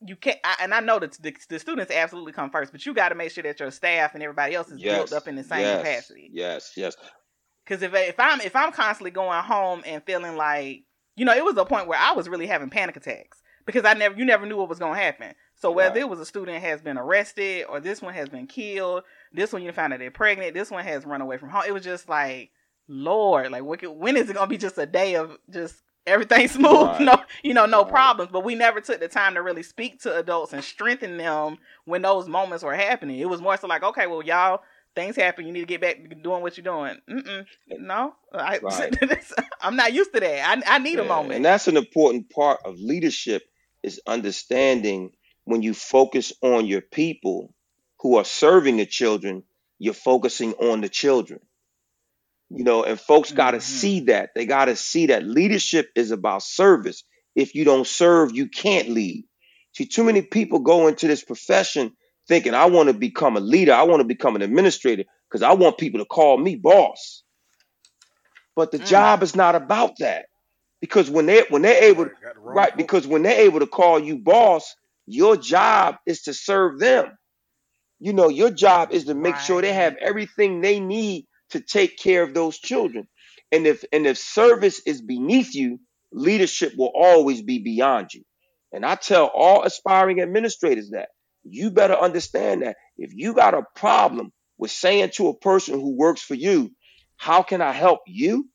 [0.05, 2.93] you can't I, and I know that the, the students absolutely come first, but you
[2.93, 5.43] got to make sure that your staff and everybody else is built up in the
[5.43, 6.29] same yes, capacity.
[6.31, 6.95] Yes, yes.
[7.67, 10.83] Because if if I'm if I'm constantly going home and feeling like
[11.15, 13.93] you know, it was a point where I was really having panic attacks because I
[13.93, 15.33] never you never knew what was going to happen.
[15.55, 16.01] So whether Right.
[16.01, 19.03] it was a student has been arrested or this one has been killed,
[19.33, 21.63] this one you found out they're pregnant, this one has run away from home.
[21.67, 22.51] It was just like,
[22.87, 26.47] Lord, like what when is it going to be just a day of just everything
[26.47, 27.01] smooth, Right.
[27.01, 27.89] no, you know, no Right.
[27.91, 28.31] problems.
[28.31, 32.03] But we never took the time to really speak to adults and strengthen them when
[32.03, 33.19] those moments were happening.
[33.19, 34.61] It was more so like, okay, well, y'all,
[34.97, 35.45] things happen.
[35.45, 36.97] You need to get back to doing what you're doing.
[37.09, 37.45] Mm-mm,
[37.79, 38.97] no, I, Right.
[39.61, 40.63] I'm not used to that.
[40.65, 41.35] I, I need a moment.
[41.35, 43.43] And that's an important part of leadership
[43.83, 45.11] is understanding
[45.45, 47.53] when you focus on your people
[47.99, 49.43] who are serving the children,
[49.77, 51.39] you're focusing on the children.
[52.49, 53.77] You know, and folks got to mm-hmm.
[53.79, 54.31] see that.
[54.33, 57.03] They got to see that leadership is about service.
[57.35, 59.25] If you don't serve, you can't lead.
[59.73, 61.95] See, too many people go into this profession
[62.27, 65.53] thinking, I want to become a leader, I want to become an administrator because I
[65.53, 67.23] want people to call me boss.
[68.55, 68.79] But the Mm.
[68.79, 70.25] job is not about that.
[70.81, 72.09] Because when they when they're able
[72.51, 74.75] right, because when they're able to call you boss,
[75.07, 77.17] your job is to serve them.
[77.99, 81.97] You know, your job is to make sure they have everything they need to take
[81.97, 83.07] care of those children.
[83.51, 85.79] And if and if service is beneath you,
[86.11, 88.23] leadership will always be beyond you.
[88.73, 91.09] And I tell all aspiring administrators that
[91.51, 95.97] you better understand that if you got a problem with saying to a person who
[95.97, 96.71] works for you,
[97.17, 98.49] how can I help you?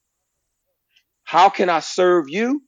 [1.24, 2.62] How can I serve you?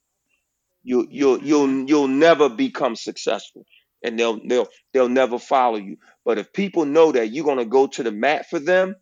[0.84, 3.66] You'll you'll you'll you'll never become successful.
[4.04, 5.98] and they'll they'll they'll never follow you.
[6.24, 8.96] But if people know that you're gonna go to the mat for them,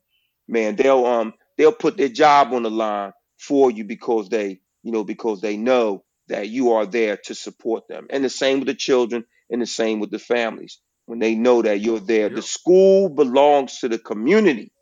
[0.49, 4.93] man, they'll um they'll put their job on the line for you because they you
[4.93, 8.09] know because they know that you are there to support them.
[8.11, 10.81] And the same with the children, and the same with the families.
[11.07, 14.73] When they know that you're there, the school belongs to the community,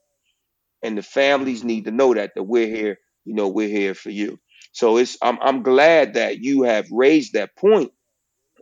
[0.83, 2.99] and the families need to know that that we're here.
[3.25, 4.39] You know, we're here for you.
[4.73, 7.93] So it's I'm I'm glad that you have raised that point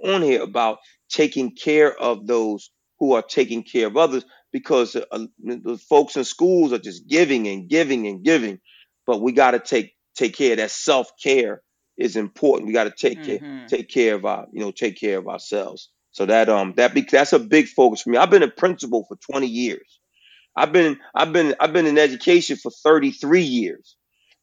[0.05, 0.79] on here about
[1.11, 6.25] taking care of those who are taking care of others because uh, the folks in
[6.25, 8.59] schools are just giving and giving and giving
[9.07, 11.63] but we got to take take care that self-care
[11.97, 13.45] is important we got to take mm-hmm.
[13.45, 16.95] care take care of our you know take care of ourselves so that um that
[16.95, 18.19] be, that's a big focus for me.
[18.19, 20.01] I've been a principal for 20 years.
[20.57, 23.98] I've been i've been i've been in education for 33 years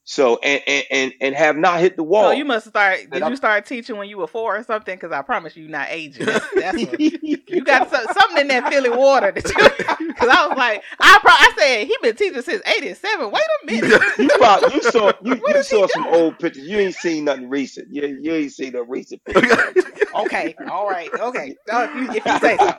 [0.07, 2.29] so and and and have not hit the wall.
[2.29, 3.09] So you must start.
[3.11, 4.95] Did I'm, you start teaching when you were four or something?
[4.95, 6.27] Because I promise you, you're not aging.
[6.27, 6.99] That's, that's what,
[7.49, 9.31] you got something in that Philly water.
[9.31, 13.31] Because I was like, I pro- I said he been teaching since '87.
[13.31, 14.01] Wait a minute.
[14.19, 16.67] you, probably, you saw you, you saw some old pictures.
[16.67, 17.87] You ain't seen nothing recent.
[17.91, 19.85] You, you ain't seen no recent pictures.
[20.13, 21.55] okay, all right, okay.
[21.71, 22.77] Uh, you, if you say so.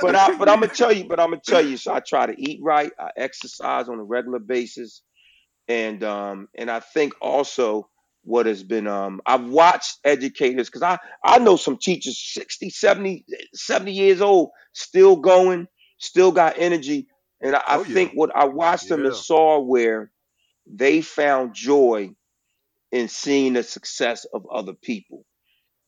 [0.00, 1.04] but I but I'm gonna tell you.
[1.04, 1.76] But I'm gonna tell you.
[1.76, 2.90] So I try to eat right.
[2.98, 5.02] I exercise on a regular basis
[5.68, 7.88] and um, and I think also
[8.22, 13.24] what has been um, I've watched educators because I I know some teachers 60 70
[13.52, 17.06] 70 years old still going still got energy
[17.40, 18.96] and I, oh, I think what I watched yeah.
[18.96, 20.10] them and saw where
[20.66, 22.10] they found joy
[22.92, 25.24] in seeing the success of other people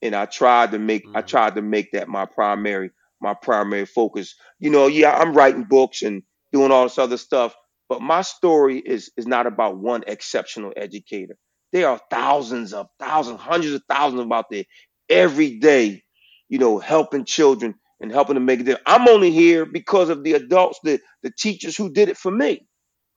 [0.03, 1.17] and I tried to make mm-hmm.
[1.17, 5.65] I tried to make that my primary my primary focus you know yeah I'm writing
[5.65, 6.23] books and
[6.53, 7.55] doing all this other stuff
[7.89, 11.37] but my story is is not about one exceptional educator.
[11.73, 14.65] There are thousands of thousands, hundreds of thousands of out there
[15.09, 16.03] every day,
[16.49, 18.81] you know, helping children and helping them make it.
[18.87, 22.67] I'm only here because of the adults, the the teachers who did it for me,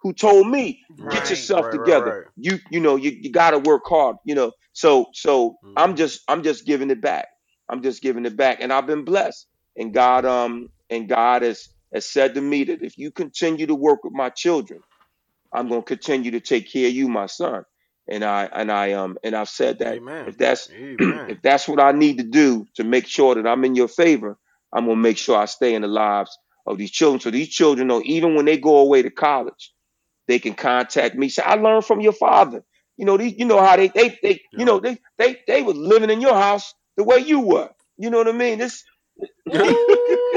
[0.01, 2.05] who told me, right, get yourself right, together.
[2.05, 4.51] Right, you you know, you, you gotta work hard, you know.
[4.73, 5.73] So so mm-hmm.
[5.77, 7.27] I'm just I'm just giving it back.
[7.69, 8.59] I'm just giving it back.
[8.61, 9.47] And I've been blessed.
[9.77, 13.75] And God um and God has has said to me that if you continue to
[13.75, 14.81] work with my children,
[15.51, 17.63] I'm going to continue to take care of you, my son.
[18.07, 20.27] And I and I um and I've said that Amen.
[20.27, 21.29] if that's Amen.
[21.29, 24.35] if that's what I need to do to make sure that I'm in your favor,
[24.73, 26.35] I'm gonna make sure I stay in the lives
[26.65, 27.19] of these children.
[27.19, 29.71] So these children know even when they go away to college,
[30.27, 31.29] they can contact me.
[31.29, 32.63] Say, I learned from your father.
[32.97, 34.59] You know, these, you know how they they they yeah.
[34.59, 37.69] you know they they they were living in your house the way you were.
[37.97, 38.57] You know what I mean?
[38.57, 38.83] This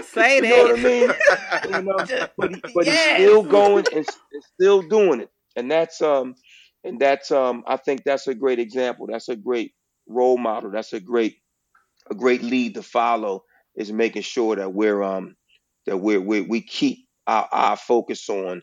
[0.04, 0.42] say that.
[0.42, 1.10] You know what I mean?
[1.64, 3.18] you know, but, he, but yes.
[3.18, 6.34] he's still going and, and still doing it, and that's um,
[6.84, 9.06] and that's um, I think that's a great example.
[9.10, 9.72] That's a great
[10.08, 10.70] role model.
[10.70, 11.36] That's a great
[12.10, 13.44] a great lead to follow.
[13.74, 15.34] Is making sure that we're um
[15.86, 18.62] that we're, we we keep our, our focus on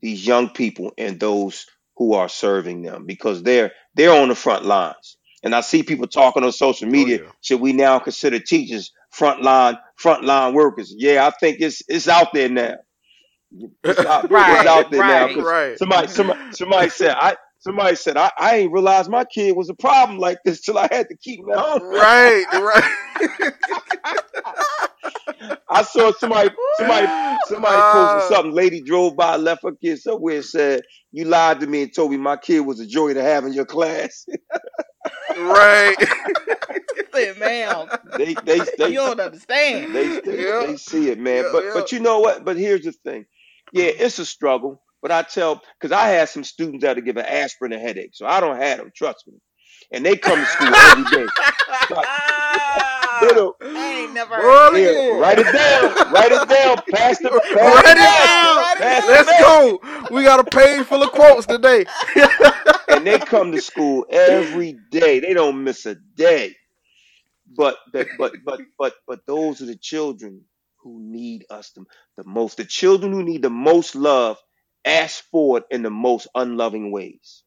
[0.00, 1.66] these young people and those
[1.96, 5.16] who are serving them because they're they're on the front lines.
[5.44, 7.20] And I see people talking on social media.
[7.20, 7.30] Oh, yeah.
[7.40, 10.94] Should we now consider teachers frontline frontline workers.
[10.96, 12.76] Yeah, I think it's it's out there now.
[13.84, 15.42] It's out, right, it's out there right, now.
[15.42, 15.78] Right.
[15.78, 19.74] Somebody, somebody somebody said I somebody said I, I ain't realized my kid was a
[19.74, 21.82] problem like this till I had to keep him at home.
[21.82, 23.52] Right, right.
[25.70, 27.06] I saw somebody somebody
[27.46, 28.52] somebody uh, posted something.
[28.52, 30.82] Lady drove by, left her kid somewhere, and said,
[31.12, 33.52] "You lied to me and told me my kid was a joy to have in
[33.52, 34.26] your class."
[35.36, 35.96] right.
[37.38, 39.94] man, they, they, they, you don't understand.
[39.94, 40.66] They, they, yeah.
[40.66, 41.44] they see it, man.
[41.44, 41.70] Yeah, but yeah.
[41.74, 42.44] but you know what?
[42.44, 43.26] But here's the thing.
[43.72, 44.82] Yeah, it's a struggle.
[45.00, 48.26] But I tell, because I had some students that are giving aspirin a headache, so
[48.26, 48.90] I don't have them.
[48.94, 49.34] Trust me.
[49.92, 51.26] And they come to school every day.
[53.22, 56.12] Little, I ain't never heard yeah, Write it down.
[56.12, 56.76] Write it down.
[56.92, 57.30] Pass the.
[57.30, 58.76] Pass write it down.
[58.76, 59.80] Pass Let's go.
[60.14, 61.84] We got a page full of quotes today.
[62.88, 65.20] and they come to school every day.
[65.20, 66.54] They don't miss a day.
[67.56, 70.42] But but but but but but those are the children
[70.82, 71.84] who need us the,
[72.16, 72.58] the most.
[72.58, 74.38] The children who need the most love
[74.88, 77.42] ask for it in the most unloving ways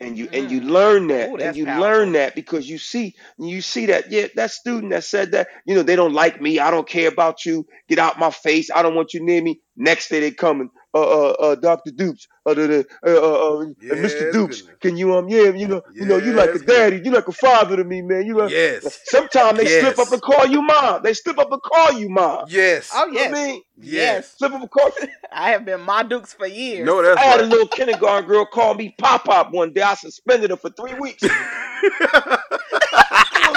[0.00, 0.38] and you mm.
[0.38, 0.70] and you mm.
[0.70, 1.82] learn that Ooh, and you powerful.
[1.82, 5.74] learn that because you see you see that yeah that student that said that you
[5.74, 8.82] know they don't like me i don't care about you get out my face i
[8.82, 11.90] don't want you near me next day they coming uh, uh, uh, Dr.
[11.90, 14.32] Dukes, uh, the, uh, uh, uh, yes, Mr.
[14.32, 17.10] Dukes, can you, um, yeah, you know, yes, you know, you like a daddy, you
[17.10, 18.26] like a father to me, man.
[18.26, 19.00] You like, yes.
[19.04, 19.94] Sometimes they yes.
[19.94, 21.02] slip up and call you mom.
[21.02, 22.44] They slip up and call you mom.
[22.48, 22.90] Yes.
[22.94, 23.26] Oh yes.
[23.26, 24.34] You know I mean, yes.
[24.36, 24.90] Slip up and call.
[25.32, 26.86] I have been my Dukes for years.
[26.86, 27.44] No, that's I had right.
[27.44, 29.82] a little kindergarten girl call me Pop Pop one day.
[29.82, 31.22] I suspended her for three weeks.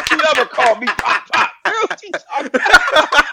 [0.08, 1.52] she ever called me Pop Pop.
[1.66, 1.86] Girl,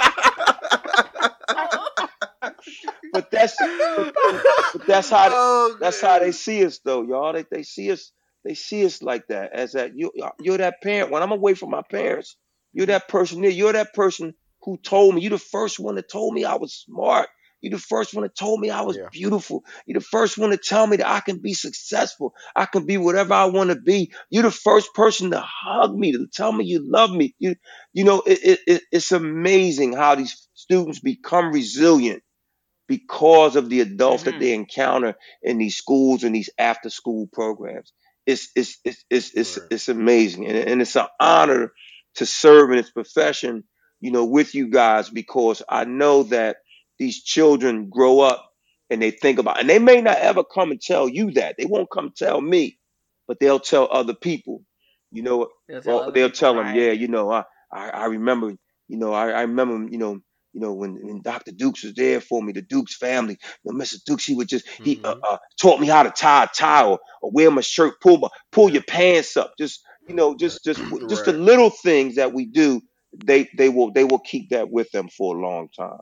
[3.30, 7.32] that's but that's how oh, that's how they see us though, y'all.
[7.32, 8.12] They they see us
[8.44, 11.10] they see us like that as that you you're that parent.
[11.10, 12.36] When I'm away from my parents,
[12.72, 13.50] you're that person there.
[13.50, 15.22] You're that person who told me.
[15.22, 17.28] You're the first one that told me I was smart.
[17.60, 19.08] You're the first one that told me I was yeah.
[19.12, 19.62] beautiful.
[19.86, 22.34] You're the first one to tell me that I can be successful.
[22.56, 24.12] I can be whatever I want to be.
[24.30, 27.36] You're the first person to hug me, to tell me you love me.
[27.38, 27.54] You,
[27.92, 32.24] you know, it, it, it's amazing how these students become resilient
[32.92, 34.32] because of the adults mm-hmm.
[34.32, 37.90] that they encounter in these schools and these after school programs.
[38.26, 39.68] It's, it's, it's, it's, it's, right.
[39.70, 40.46] it's amazing.
[40.46, 41.72] And, and it's an honor
[42.16, 43.64] to serve in this profession,
[43.98, 46.58] you know, with you guys because I know that
[46.98, 48.46] these children grow up
[48.90, 51.54] and they think about, and they may not ever come and tell you that.
[51.56, 52.78] They won't come tell me,
[53.26, 54.64] but they'll tell other people.
[55.10, 56.76] You know, they'll tell, well, they'll tell them, right.
[56.76, 58.52] yeah, you know, I, I, I remember,
[58.88, 60.20] you know, I, I remember, you know,
[60.52, 61.52] you know, when, when Dr.
[61.52, 64.02] Dukes was there for me, the Dukes family, you know, Mr.
[64.04, 64.84] Dukes, he would just, mm-hmm.
[64.84, 68.00] he uh, uh, taught me how to tie a tie or, or wear my shirt,
[68.00, 69.54] pull my, pull your pants up.
[69.58, 72.80] Just, you know, just, just, just the little things that we do,
[73.24, 76.00] they, they will, they will keep that with them for a long time.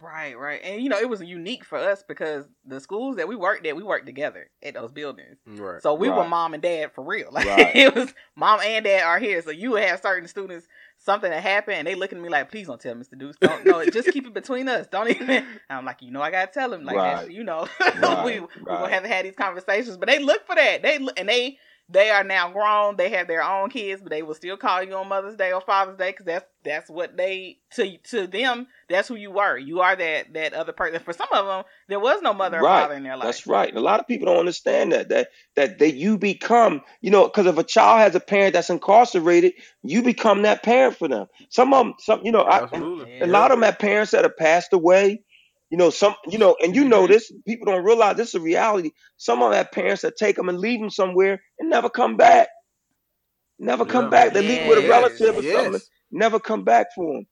[0.00, 0.60] Right, right.
[0.64, 3.76] And you know, it was unique for us because the schools that we worked at,
[3.76, 5.36] we worked together at those buildings.
[5.46, 5.82] Right.
[5.82, 6.16] So we right.
[6.16, 7.28] were mom and dad for real.
[7.40, 7.76] Like right.
[7.76, 9.42] it was mom and dad are here.
[9.42, 10.66] So you would have certain students
[11.00, 13.18] something that happened and they looking at me like, please don't tell Mr.
[13.18, 13.36] Dukes.
[13.40, 14.86] Don't no, just keep it between us.
[14.86, 16.84] Don't even I'm like, you know, I gotta tell him.
[16.84, 17.30] Like right.
[17.30, 17.66] you know.
[18.24, 19.96] we we gonna have to have these conversations.
[19.96, 20.82] But they look for that.
[20.82, 21.58] They and they
[21.92, 22.96] they are now grown.
[22.96, 25.60] They have their own kids, but they will still call you on Mother's Day or
[25.60, 28.68] Father's Day because that's that's what they to to them.
[28.88, 29.58] That's who you were.
[29.58, 31.00] You are that that other person.
[31.00, 32.82] For some of them, there was no mother or right.
[32.82, 33.24] father in their life.
[33.24, 33.68] That's right.
[33.68, 36.82] And a lot of people don't understand that that that that you become.
[37.00, 40.96] You know, because if a child has a parent that's incarcerated, you become that parent
[40.96, 41.26] for them.
[41.48, 42.68] Some of them, some you know, I,
[43.20, 45.24] a lot of them have parents that have passed away
[45.70, 48.40] you know, some, you know, and you know this, people don't realize this is a
[48.40, 48.90] reality.
[49.16, 52.48] Some of that parents that take them and leave them somewhere and never come back.
[53.60, 54.10] Never come yeah.
[54.10, 54.32] back.
[54.32, 55.62] They leave with a relative or yes.
[55.62, 55.80] something.
[56.10, 57.26] Never come back for them.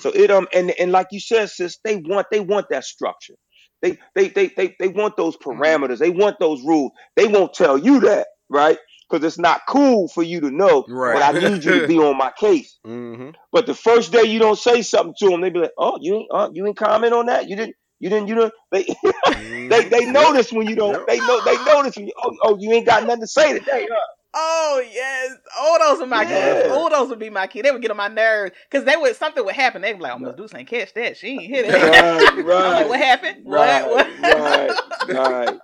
[0.00, 3.34] So it um and and like you said, sis, they want they want that structure.
[3.80, 5.60] They they they they they want those mm-hmm.
[5.60, 5.98] parameters.
[5.98, 6.92] They want those rules.
[7.16, 8.78] They won't tell you that, right?
[9.08, 10.84] Because it's not cool for you to know.
[10.88, 11.14] Right.
[11.14, 12.78] But I need you to be on my case.
[12.86, 13.30] Mm-hmm.
[13.52, 16.16] But the first day you don't say something to them, they be like, "Oh, you
[16.16, 17.48] ain't uh, you ain't comment on that.
[17.48, 19.68] You didn't you didn't, you know, they mm-hmm.
[19.68, 21.06] they they notice when you don't.
[21.06, 22.12] They know they notice when you.
[22.22, 24.00] Oh, oh, you ain't got nothing to say today, huh?
[24.36, 26.62] Oh yes, oh those are my yeah.
[26.62, 26.68] kids.
[26.72, 27.64] Oh those would be my kids.
[27.64, 29.80] They would get on my nerves because they would something would happen.
[29.80, 31.16] They'd be like, "Oh, Miss Dukes ain't catch that.
[31.16, 32.70] She ain't hit it." Right, right.
[32.72, 33.42] Like, what happened?
[33.46, 34.08] Right, what?
[34.20, 35.08] What?
[35.08, 35.58] right, right.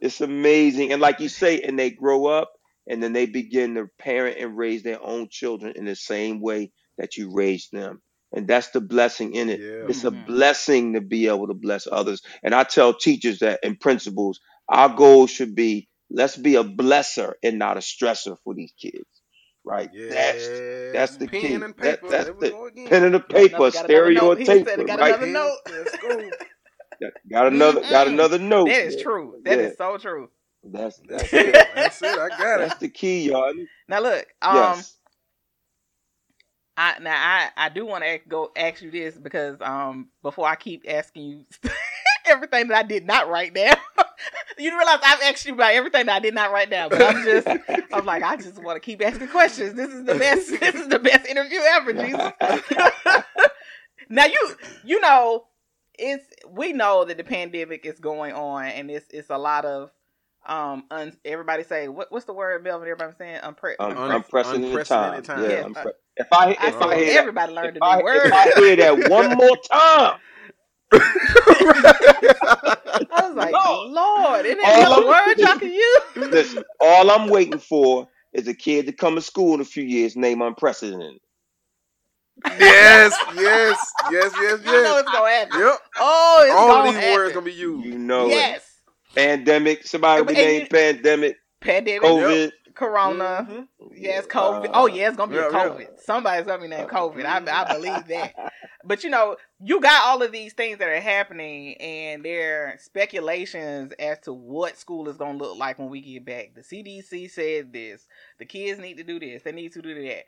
[0.00, 2.52] It's amazing, and like you say, and they grow up,
[2.86, 6.70] and then they begin to parent and raise their own children in the same way
[6.98, 8.00] that you raised them.
[8.32, 9.60] And that's the blessing in it.
[9.60, 9.86] Yeah.
[9.88, 10.26] It's a mm-hmm.
[10.26, 12.22] blessing to be able to bless others.
[12.42, 17.32] And I tell teachers that and principals, our goal should be let's be a blesser
[17.42, 19.04] and not a stressor for these kids.
[19.64, 19.90] Right?
[19.92, 20.08] Yeah.
[20.08, 20.48] That's
[20.92, 21.54] that's the pen key.
[21.54, 22.08] And paper.
[22.08, 24.66] That, that's the pen and the paper, stereo tape.
[24.86, 25.22] Got right?
[25.22, 26.32] another note.
[27.30, 28.68] got another got another note.
[28.68, 29.40] That is true.
[29.44, 29.64] That yeah.
[29.66, 30.30] is so true.
[30.64, 31.68] That's that's it.
[31.74, 32.18] That's it.
[32.18, 32.68] I got it.
[32.68, 33.52] That's the key, y'all.
[33.88, 34.96] Now look, um, yes.
[36.76, 40.56] I now I I do want to go ask you this because um before I
[40.56, 41.44] keep asking you
[42.26, 43.76] everything that I did not write down.
[44.58, 47.22] you realize I've asked you about everything that I did not write down, but I'm
[47.24, 47.46] just
[47.92, 49.74] I'm like I just want to keep asking questions.
[49.74, 50.50] This is the best.
[50.60, 52.32] This is the best interview ever, Jesus.
[54.08, 55.44] now you you know
[55.98, 59.90] it's we know that the pandemic is going on and it's it's a lot of
[60.46, 65.24] um un, everybody say what, what's the word Melvin everybody saying Unpre- um, unprecedented, unprecedented
[65.24, 65.50] time, time.
[65.50, 65.84] Yeah, yeah.
[66.16, 68.76] if I if I, I hear everybody learned a new I, word if I hear
[68.76, 70.18] that one more time
[73.10, 73.82] I was like no.
[73.88, 78.54] Lord is there no word y'all can use listen all I'm waiting for is a
[78.54, 81.20] kid to come to school in a few years named unprecedented
[82.44, 84.66] yes, yes, yes, yes, yes.
[84.66, 85.60] I know it's gonna happen.
[85.60, 85.78] Yep.
[85.98, 87.14] Oh, it's all gonna these happen.
[87.14, 87.86] words gonna be used.
[87.86, 88.62] You know yes.
[88.62, 88.71] it.
[89.14, 89.86] Pandemic.
[89.86, 91.36] Somebody be named pandemic.
[91.60, 92.02] Pandemic.
[92.02, 92.44] COVID.
[92.44, 92.52] Yep.
[92.74, 93.46] Corona.
[93.48, 93.86] Mm-hmm.
[93.94, 94.66] Yes, COVID.
[94.66, 95.80] Uh, oh, yeah, it's gonna be yeah, COVID.
[95.80, 95.86] Yeah.
[95.98, 97.24] Somebody's gonna be named COVID.
[97.24, 98.34] I, I believe that.
[98.84, 102.78] but you know, you got all of these things that are happening, and there are
[102.78, 106.54] speculations as to what school is gonna look like when we get back.
[106.54, 108.06] The CDC said this.
[108.38, 109.42] The kids need to do this.
[109.42, 110.24] They need to do that.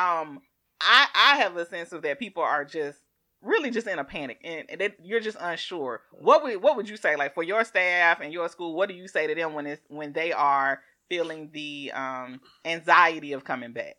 [0.00, 0.40] Um,
[0.80, 2.98] I I have a sense of that people are just
[3.44, 6.00] really just in a panic and, and you're just unsure.
[6.12, 8.74] What would what would you say like for your staff and your school?
[8.74, 13.32] What do you say to them when it's when they are feeling the um, anxiety
[13.32, 13.96] of coming back?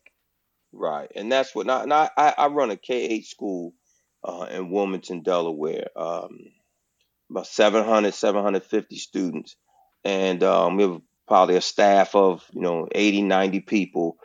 [0.72, 1.66] Right, and that's what.
[1.66, 3.74] Not, not I, I run a K eight school
[4.24, 5.88] uh, in Wilmington, Delaware.
[5.96, 6.38] Um,
[7.30, 9.56] about 700, 750 students,
[10.04, 14.18] and um, we have probably a staff of you know 80, 90 people.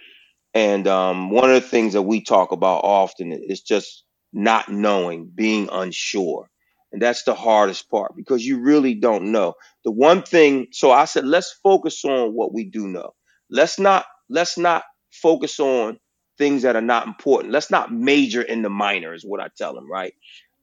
[0.52, 4.02] And um, one of the things that we talk about often is just
[4.32, 6.48] not knowing, being unsure.
[6.92, 9.54] And that's the hardest part because you really don't know.
[9.84, 13.14] The one thing, so I said, let's focus on what we do know.
[13.50, 15.98] Let's not, let's not focus on
[16.38, 17.52] things that are not important.
[17.52, 20.14] Let's not major in the minor is what I tell them, right?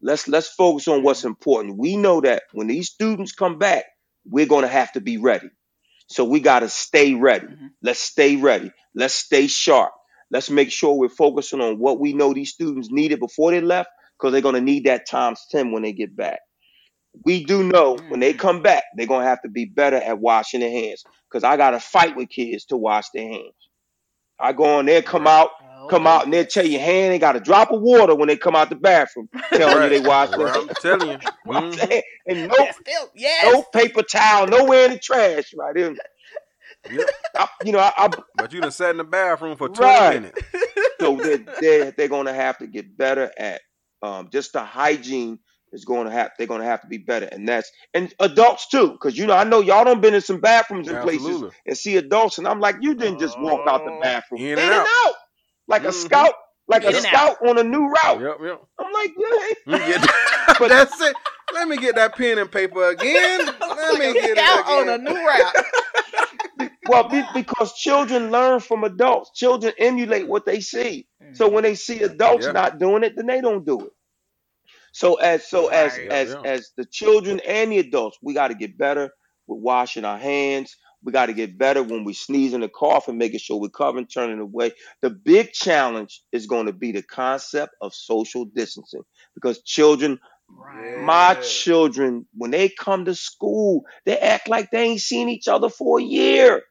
[0.01, 1.77] Let's let's focus on what's important.
[1.77, 3.85] We know that when these students come back,
[4.25, 5.49] we're going to have to be ready.
[6.07, 7.47] So we got to stay ready.
[7.47, 7.71] Mhm.
[7.81, 8.71] Let's stay ready.
[8.95, 9.93] Let's stay sharp.
[10.31, 13.89] Let's make sure we're focusing on what we know these students needed before they left
[14.19, 16.39] because they're going to need that times 10 when they get back.
[17.25, 18.39] We do know when they Mhm.
[18.39, 21.57] come back, they're going to have to be better at washing their hands because I
[21.57, 23.53] got to fight with kids to wash their hands.
[24.39, 27.21] I go on there, come out, Oh, come out, and they'll tell you, hand ain't
[27.21, 30.29] got a drop of water when they come out the bathroom, telling you they wash
[30.31, 31.19] their Right, I'm telling you.
[31.47, 32.01] Mhm.
[32.27, 33.53] And no, Yes, still, yes.
[33.53, 35.77] no paper towel, nowhere in the trash, right?
[35.77, 35.99] And
[37.35, 40.13] I, you know, I, I But you done sat in the bathroom for 20 Right.
[40.21, 40.41] minutes.
[41.01, 43.61] so they're, they're, they're going to have to get better at
[44.01, 45.39] um, just the hygiene
[45.73, 48.69] is going to have they're going to have to be better and that's and adults
[48.69, 51.77] too because you know i know y'all don't been in some bathrooms and places and
[51.77, 53.99] see adults and i'm like you didn't just walk out the Oh.
[54.01, 55.13] bathroom In and out.
[55.67, 55.93] like a Mhm.
[55.93, 56.33] scout
[56.69, 58.61] like In a scout on a new route Yep, yep.
[58.79, 60.09] i'm like yeah Let me get-
[60.59, 61.15] But- that's it.
[61.53, 63.45] Let me get that pen and paper again.
[63.45, 65.53] Let me get it out on a new route.
[66.87, 71.75] Well be, because children learn from adults children emulate what they see So when they
[71.75, 72.51] see adults Yeah.
[72.51, 73.93] not doing it, then they don't do it.
[74.93, 76.11] So as so as Right.
[76.11, 79.11] as as the children and the adults, we got to get better
[79.47, 80.75] with washing our hands.
[81.03, 83.69] We got to get better when we sneeze in the cough and making sure we're
[83.69, 84.71] covering, turning away.
[85.01, 89.03] The big challenge is going to be the concept of social distancing
[89.35, 90.19] because children,
[90.49, 90.95] Right.
[90.95, 91.41] my Yeah.
[91.41, 95.99] children, when they come to school, they act like they ain't seen each other for
[95.99, 96.63] a year.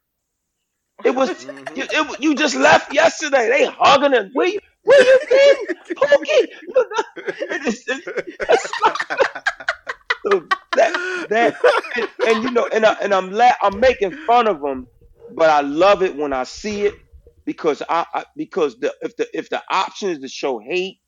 [1.04, 1.68] It was Mhm.
[1.74, 3.48] you, it, you just left yesterday.
[3.48, 5.56] They hugging and where you where you been,
[5.96, 6.48] Pookie?
[7.50, 8.74] It's- it's-
[10.26, 10.94] so that
[11.28, 11.54] that
[11.96, 14.88] and, and you know, and I, and I'm la- I'm making fun of them,
[15.28, 16.94] but I love it when I see it
[17.46, 20.98] because I, I because the if the if the option is to show hate,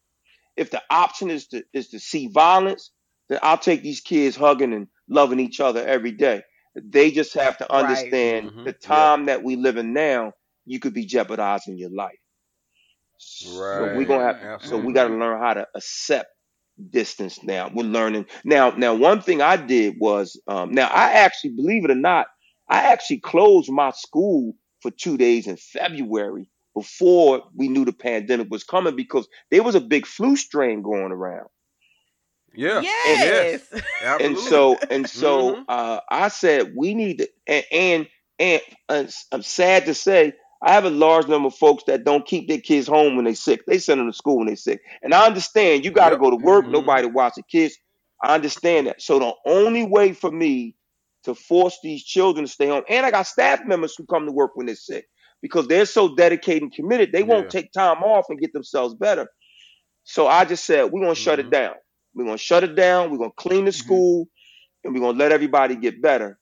[0.56, 2.92] if the option is to is to see violence,
[3.28, 6.42] then I'll take these kids hugging and loving each other every day.
[6.84, 8.14] They just have to Right.
[8.14, 8.64] understand Mhm.
[8.64, 9.12] the Yeah.
[9.12, 10.32] time that we live in now.
[10.66, 12.18] You could be jeopardizing your life.
[13.18, 14.36] So we gonna have.
[14.36, 14.60] Right.
[14.60, 15.16] So we got to Mhm.
[15.16, 16.28] learn how to accept
[16.90, 17.70] distance now.
[17.74, 18.70] We're learning now.
[18.70, 22.26] Now, one thing I did was um, now I actually believe it or not,
[22.68, 28.48] I actually closed my school for two days in February before we knew the pandemic
[28.50, 31.48] was coming because there was a big flu strain going around.
[32.54, 32.82] Yeah.
[33.04, 33.62] Yes.
[34.00, 34.26] Absolutely.
[34.26, 35.64] And so and so Mhm.
[35.68, 40.32] uh, I said we need to and and, and uh, I'm sad to say
[40.62, 43.34] I have a large number of folks that don't keep their kids home when they're
[43.34, 43.64] sick.
[43.66, 44.80] They send them to school when they're sick.
[45.02, 46.20] And I understand you got to Yep.
[46.20, 46.72] go to work, Mhm.
[46.72, 47.76] nobody watch the kids.
[48.22, 49.00] I understand that.
[49.02, 50.74] So the only way for me
[51.24, 54.32] to force these children to stay home, and I got staff members who come to
[54.32, 55.06] work when they're sick
[55.42, 57.24] because they're so dedicated and committed, they Yeah.
[57.24, 59.28] won't take time off and get themselves better.
[60.04, 61.52] So I just said, we're going to shut it Mhm.
[61.52, 61.74] down.
[62.18, 63.12] We're to shut it down.
[63.12, 63.74] We're going to clean the Mhm.
[63.74, 64.28] school
[64.84, 66.38] and we're going to let everybody get better.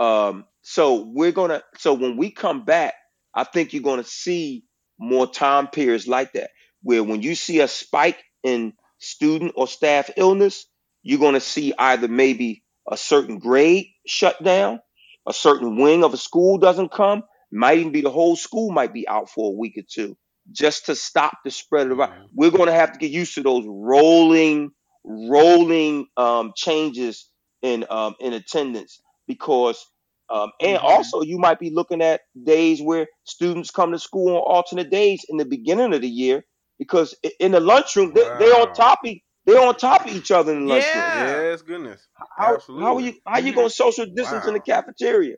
[0.00, 2.94] Um, so we're going to, so when we come back,
[3.34, 4.64] I think you're going to see
[5.00, 6.50] more time periods like that,
[6.82, 10.66] where when you see a spike in student or staff illness,
[11.04, 14.80] you're going to see either maybe a certain grade shut down,
[15.28, 18.94] a certain wing of a school doesn't come, might even be the whole school might
[18.94, 20.16] be out for a week or two
[20.50, 22.28] just to stop the spread of the virus.
[22.34, 24.70] We're going to have to get used to those rolling,
[25.04, 27.30] rolling um, changes
[27.62, 29.84] in um, in attendance because,
[30.30, 30.82] um, and Mhm.
[30.82, 35.24] also you might be looking at days where students come to school on alternate days
[35.28, 36.44] in the beginning of the year
[36.78, 39.14] because in the lunchroom they, they're on top of
[39.46, 41.12] they're on top of each other in the lunchroom.
[41.14, 41.42] Yeah.
[41.42, 42.08] Yes, goodness.
[42.38, 45.36] How, how are you how are you going to social distance in the cafeteria?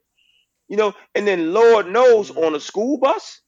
[0.68, 2.36] You know, and then Lord knows Mhm.
[2.36, 3.42] on a school bus,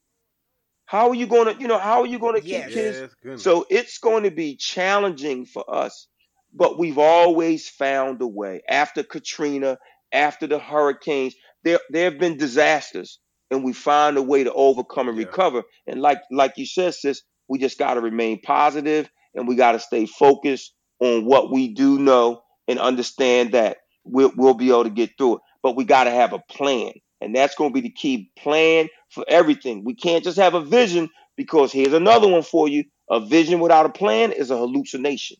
[0.87, 2.73] how are you going to you know how are you going to keep Yes.
[2.73, 6.07] kids Yes, so it's going to be challenging for us,
[6.53, 8.61] but we've always found a way.
[8.69, 9.77] After Katrina,
[10.13, 13.19] after the hurricanes, there there have been disasters,
[13.51, 15.25] and we find a way to overcome and Yeah.
[15.25, 15.63] recover.
[15.87, 19.73] And like like you said, sis, we just got to remain positive, and we got
[19.73, 24.85] to stay focused on what we do know and understand that we'll we'll be able
[24.85, 25.41] to get through it.
[25.63, 28.89] But we got to have a plan, and that's going to be the key plan
[29.09, 29.83] for everything.
[29.83, 32.83] We can't just have a vision because here's another one for you.
[33.09, 35.37] A vision without a plan is a hallucination.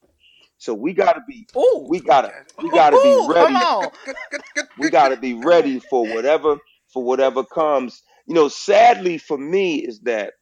[0.58, 1.86] So we gotta be, Ooh.
[1.90, 3.56] we gotta, we gotta Ooh, be ready.
[4.80, 6.58] We gotta be ready for whatever,
[6.88, 8.02] for whatever comes.
[8.26, 10.34] You know, sadly for me is that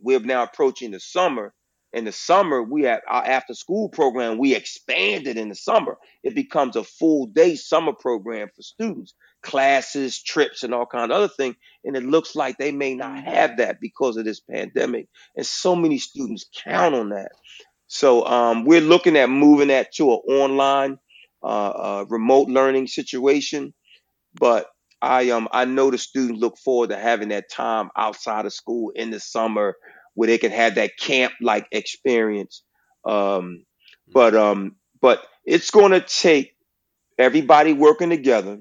[0.00, 1.54] we're now approaching the summer.
[1.92, 4.38] In the summer, we have our after school program.
[4.38, 5.96] We expanded in the summer.
[6.22, 11.16] It becomes a full day summer program for students, classes, trips, and all kinds of
[11.16, 11.56] other things.
[11.84, 15.08] And it looks like they may not have that because of this pandemic.
[15.36, 17.32] And so many students count on that.
[17.86, 20.98] So um, we're looking at moving that to an online,
[21.42, 23.74] uh, uh, remote learning situation.
[24.34, 24.66] But
[25.00, 28.92] I um I know the students look forward to having that time outside of school
[28.94, 29.76] in the summer
[30.14, 32.62] where they can have that camp like experience.
[33.04, 33.64] Um,
[34.12, 36.54] but um but it's going to take
[37.18, 38.58] everybody working together,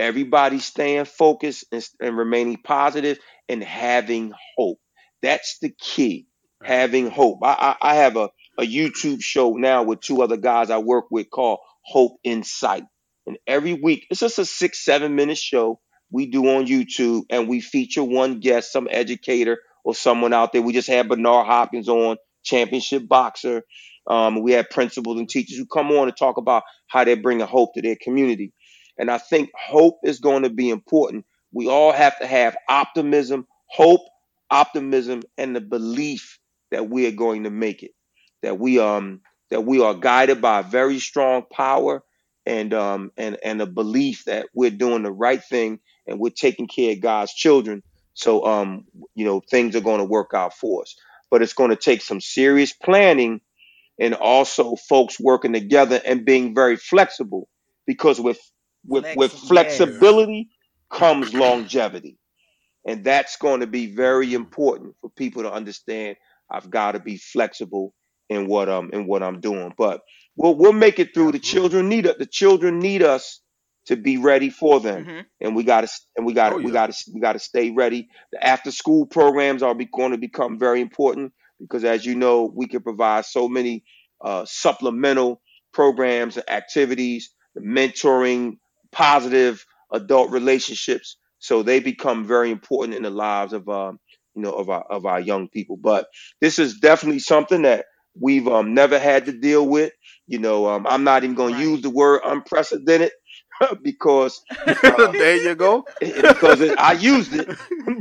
[0.00, 4.78] everybody staying focused and, and remaining positive and having hope.
[5.22, 6.26] That's the key.
[6.62, 7.38] Having hope.
[7.42, 11.06] I, I, I have a, a YouTube show now with two other guys I work
[11.10, 12.84] with called Hope Insight.
[13.26, 15.80] And every week, it's just a six, seven minute show
[16.10, 20.62] we do on YouTube, and we feature one guest, some educator or someone out there.
[20.62, 23.62] We just had Bernard Hopkins on, championship boxer.
[24.06, 27.46] Um, we had principals and teachers who come on and talk about how they're bringing
[27.46, 28.52] hope to their community.
[29.00, 31.26] And I think hope is going to be important.
[31.52, 34.02] We all have to have optimism, hope,
[34.52, 36.38] optimism, and the belief
[36.72, 37.92] that we are going to make it.
[38.42, 42.04] That we um that we are guided by a very strong power
[42.46, 46.68] and um and and a belief that we're doing the right thing and we're taking
[46.68, 47.82] care of God's children.
[48.14, 48.86] So um
[49.16, 50.96] you know things are going to work out for us.
[51.30, 53.40] But it's going to take some serious planning
[54.00, 57.48] and also folks working together and being very flexible
[57.86, 58.40] because with
[58.86, 59.78] with with Flexible, yes.
[59.78, 60.48] flexibility
[60.90, 62.18] comes longevity.
[62.86, 66.16] And that's going to be very important for people to understand
[66.50, 67.94] i've got to be flexible
[68.28, 69.72] in what um in what i'm doing.
[69.76, 70.00] But
[70.36, 71.32] we'll we'll make it through.
[71.32, 73.40] The children need us the children need us
[73.86, 75.04] to be ready for them.
[75.04, 75.24] Mhm.
[75.40, 77.38] and we got to and we got to Oh, we got to we got to
[77.38, 78.08] stay ready.
[78.32, 82.50] The after school programs are be, going to become very important because as you know
[82.54, 83.84] we can provide so many
[84.24, 85.40] uh, supplemental
[85.72, 88.58] programs and activities the mentoring
[88.92, 93.98] positive adult relationships so they become very important in the lives of um
[94.34, 96.06] you know of our of our young people but
[96.40, 97.86] this is definitely something that
[98.20, 99.92] we've um never had to deal with
[100.26, 101.56] you know um, i'm not even going Right.
[101.56, 103.12] to use the word unprecedented
[103.82, 104.42] because
[104.84, 105.86] uh, there you go.
[106.00, 107.48] because it, i used it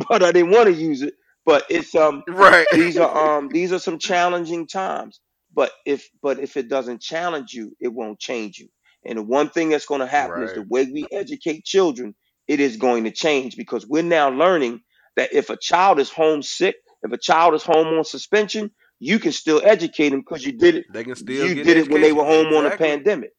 [0.09, 1.15] but i didn't want to use it
[1.45, 2.67] but it's um Right.
[2.71, 5.21] these are um these are some challenging times
[5.53, 8.69] but if but if it doesn't challenge you it won't change you
[9.05, 12.15] and the one thing that's going to happen is the way we educate children
[12.47, 14.81] it is going to change because we're now learning
[15.15, 19.31] that if a child is homesick if a child is home on suspension you can
[19.31, 22.11] still educate them because you did it They can still you did it when they
[22.13, 23.31] were home on a pandemic.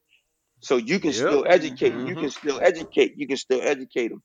[0.60, 1.14] So you can Yep.
[1.14, 2.16] still educate you Mhm.
[2.16, 4.22] can still educate you can still educate them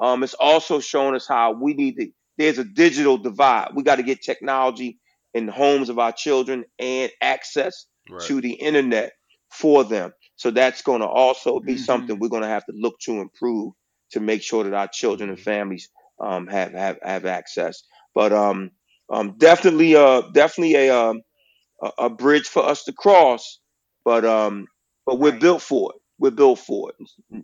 [0.00, 2.08] um, it's also showing us how we need to
[2.38, 3.70] there's a digital divide.
[3.76, 4.98] We got to get technology
[5.34, 8.26] in the homes of our children and access Right.
[8.26, 9.12] to the internet
[9.50, 10.12] for them
[10.42, 11.78] so that's going to also be Mhm.
[11.78, 13.74] something we're going to have to look to improve
[14.12, 15.46] to make sure that our children and Mhm.
[15.52, 15.90] families
[16.20, 17.84] um, have, have have access
[18.14, 18.70] but um,
[19.12, 21.22] um, definitely uh definitely a um,
[21.82, 23.60] a, a bridge for us to cross,
[24.04, 24.68] but um,
[25.06, 25.38] but we're Right.
[25.38, 26.02] built for it.
[26.18, 26.96] We're built for it.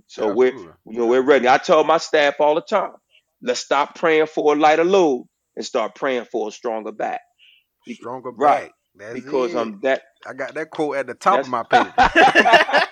[0.09, 0.55] So we're
[0.87, 1.49] you know we're ready.
[1.49, 2.93] I tell my staff all the time,
[3.43, 5.27] let's stop praying for a lighter load
[5.57, 7.23] and start praying for a stronger back.
[7.85, 8.71] Stronger right.
[8.71, 8.73] back.
[8.95, 9.57] That's because it.
[9.57, 12.05] um that I got that quote at the top of my paper.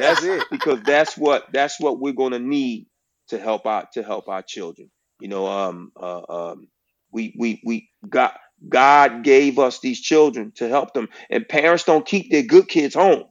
[0.00, 0.48] that's That's it.
[0.52, 2.88] because that's what that's what we're going to need
[3.28, 4.90] to help out to help our children.
[5.20, 6.22] You know, um, uh,
[6.52, 6.68] um,
[7.12, 8.38] we we we got
[8.68, 12.94] God gave us these children to help them, and parents don't keep their good kids
[12.94, 13.24] home.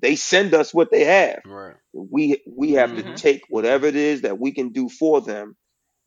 [0.00, 1.42] They send us what they have.
[1.46, 1.76] Right.
[1.94, 2.96] We we have Mhm.
[2.96, 5.56] to take whatever it is that we can do for them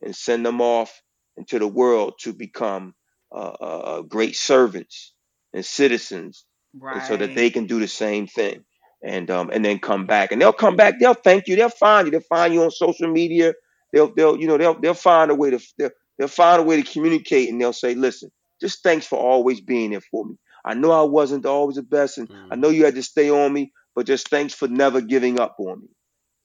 [0.02, 1.02] and send them off
[1.36, 2.94] into the world to become
[3.34, 5.14] uh, uh, uh, great servants
[5.54, 6.46] and citizens
[6.78, 6.94] right.
[6.94, 8.64] and so that they can do the same thing
[9.06, 10.32] and um and then come back.
[10.32, 11.00] And they'll come back.
[11.00, 11.56] They'll thank you.
[11.56, 12.12] They'll find you.
[12.12, 13.54] They'll find you on social media.
[13.94, 16.82] They'll they'll you know they'll they'll find a way to they'll, they'll find a way
[16.82, 18.30] to communicate and they'll say listen
[18.60, 20.36] just thanks for always being there for me.
[20.66, 22.60] I know i wasn't always the best and i Mhm.
[22.60, 25.82] know you had to stay on me but just thanks for never giving up on
[25.82, 25.88] me.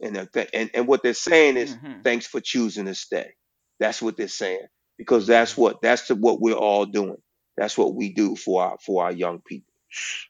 [0.01, 2.03] And th- and, and what they're saying is Mhm.
[2.03, 3.31] thanks for choosing to stay.
[3.79, 4.67] That's what they're saying.
[4.99, 7.17] Because that's what that's the, what we're all doing.
[7.57, 9.73] That's what we do for our for our young people.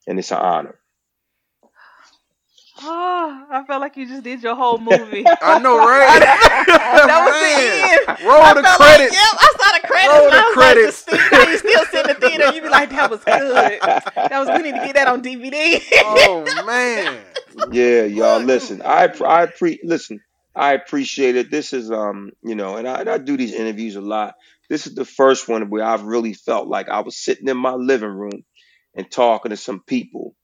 [0.08, 0.81] And it's an honor
[2.84, 5.26] Oh, I felt like you just did your whole movie.
[5.42, 6.20] I know, right?
[6.68, 8.28] that was the end.
[8.28, 8.80] Roll I the credits.
[8.80, 10.14] Like, yep, I saw the credits.
[10.14, 11.08] Roll and the I was credits.
[11.12, 12.56] like, the you still sit in the theater.
[12.56, 13.82] You be like, that was good.
[13.82, 14.50] That was.
[14.50, 15.82] We need to get that on DVD.
[16.04, 17.18] oh man.
[17.72, 18.40] yeah, y'all.
[18.40, 20.20] Listen, I I pre listen.
[20.56, 21.50] I appreciate it.
[21.50, 24.36] This is um, you know, and I, and I do these interviews a lot.
[24.70, 27.74] This is the first one where I've really felt like I was sitting in my
[27.74, 28.44] living room
[28.96, 30.36] and talking to some people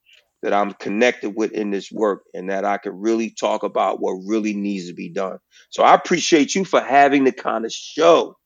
[0.42, 4.12] that I'm connected with in this work and that I can really talk about what
[4.26, 5.38] really needs to be done.
[5.70, 8.36] So I appreciate you for having the kind of show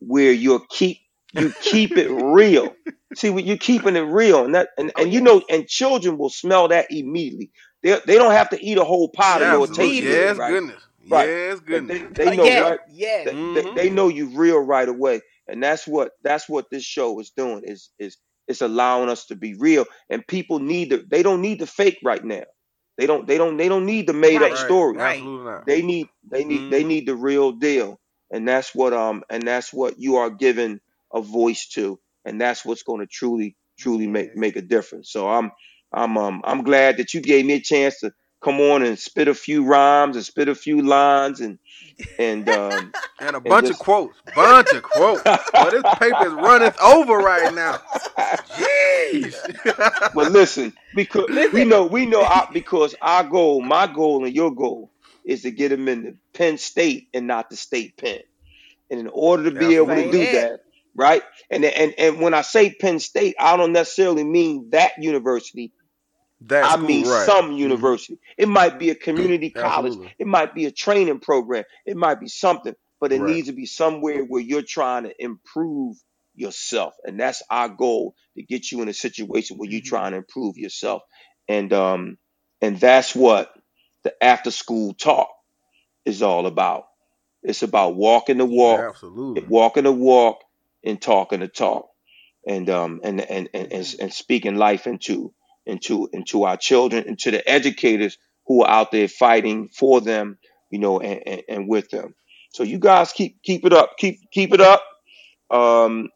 [0.00, 0.98] where you'll keep
[1.32, 2.74] you keep it real.
[3.14, 6.68] See, you're keeping it real, and that, and, and you know, and children will smell
[6.68, 7.50] that immediately.
[7.82, 9.72] They they don't have to eat a whole pot to know it Absolutely.
[9.72, 10.58] tastes good, Yes, right?
[10.58, 10.82] goodness.
[11.08, 11.30] Right.
[11.32, 12.00] Yes, They, goodness.
[12.16, 12.78] they know, yes, right?
[12.88, 13.30] yes.
[13.30, 13.54] They, Mhm.
[13.54, 17.30] they, they know you real right away, and that's what that's what this show is
[17.30, 17.62] doing.
[17.64, 18.16] Is is
[18.48, 21.98] it's allowing us to be real, and people need the they don't need the fake
[22.04, 22.44] right now.
[22.98, 24.44] They don't they don't they don't need the made Right.
[24.44, 24.98] up story.
[24.98, 25.18] Right.
[25.18, 25.64] Absolutely not.
[25.66, 26.84] They need they need they Mhm.
[26.84, 30.80] need the real deal, and that's what um and that's what you are giving
[31.14, 35.10] a voice to, and that's what's going to truly truly make make a difference.
[35.10, 35.50] So I'm
[35.92, 39.28] I'm um I'm glad that you gave me a chance to come on and spit
[39.28, 41.58] a few rhymes and spit a few lines and
[42.18, 44.18] and um And a and bunch just of quotes.
[44.34, 45.22] Bunch of quotes.
[45.22, 47.78] but this paper is running over right now.
[48.58, 49.34] Jeez.
[50.14, 54.54] But listen, because we know we know our, because our goal, my goal, and your
[54.54, 54.90] goal
[55.24, 58.20] is to get them in the Penn State and not the state pen.
[58.90, 60.32] And in order to be able to do that.
[60.32, 60.60] that,
[60.94, 61.22] right?
[61.50, 65.72] And and and when I say Penn State, I don't necessarily mean that university.
[66.48, 67.34] That I school, mean right.
[67.34, 67.92] some Mhm.
[67.92, 68.18] university.
[68.38, 69.96] It might be a community college.
[69.96, 70.12] Absolutely.
[70.18, 71.64] It might be a training program.
[71.86, 73.22] It might be something, but it Right.
[73.22, 75.96] needs to be somewhere where you're trying to improve
[76.34, 79.84] yourself, and that's our goal to get you in a situation where you're Mhm.
[79.84, 81.02] trying to improve yourself,
[81.48, 82.18] and um,
[82.62, 83.52] and that's what
[84.04, 85.30] the after school talk
[86.06, 86.84] is all about.
[87.42, 89.48] It's about walking the walk, Absolutely.
[89.48, 90.42] walking the walk,
[90.84, 91.88] and talking the talk,
[92.46, 95.32] and um, and and and, and, and speaking life into
[95.66, 100.38] into into our children, and to the educators who are out there fighting for them,
[100.70, 102.14] you know, and, and, and with them.
[102.52, 104.82] So you guys keep keep it up, keep keep it up.
[105.50, 106.10] Um,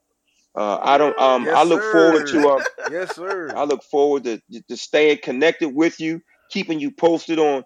[0.57, 1.19] uh, I don't.
[1.21, 2.49] Um, Yes, I look forward to.
[2.49, 3.55] Uh, Yes, sir.
[3.57, 7.65] I look forward to, to staying connected with you, keeping you posted on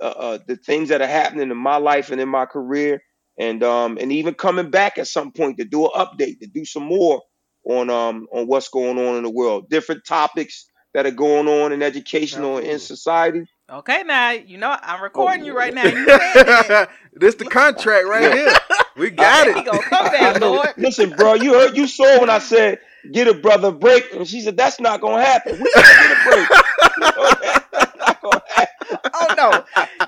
[0.00, 3.02] uh, uh, the things that are happening in my life and in my career,
[3.38, 6.64] and um, and even coming back at some point to do an update, to do
[6.64, 7.22] some more
[7.66, 11.72] on um on what's going on in the world, different topics that are going on
[11.72, 13.46] in education or in society.
[13.70, 15.84] Okay, now you know I'm recording Oh, you right now.
[15.86, 18.52] You said this the contract right here.
[18.96, 19.64] We got He it.
[19.66, 20.40] gonna come I, I back.
[20.40, 20.68] Lord.
[20.76, 22.78] Listen, bro, you heard you saw when I said
[23.10, 25.58] get a brother break, and she said that's not gonna happen.
[25.60, 26.48] We gotta get a break.
[26.96, 27.30] You know,
[27.72, 28.93] that's not gonna happen.
[29.12, 29.50] Oh no!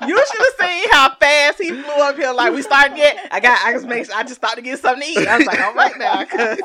[0.07, 2.33] You should have seen how fast he flew up here.
[2.33, 3.29] Like we started yet.
[3.31, 3.59] I got.
[3.65, 4.07] I just make.
[4.07, 5.27] Sure, I just started to get something to eat.
[5.29, 6.59] I was like, all right now, cause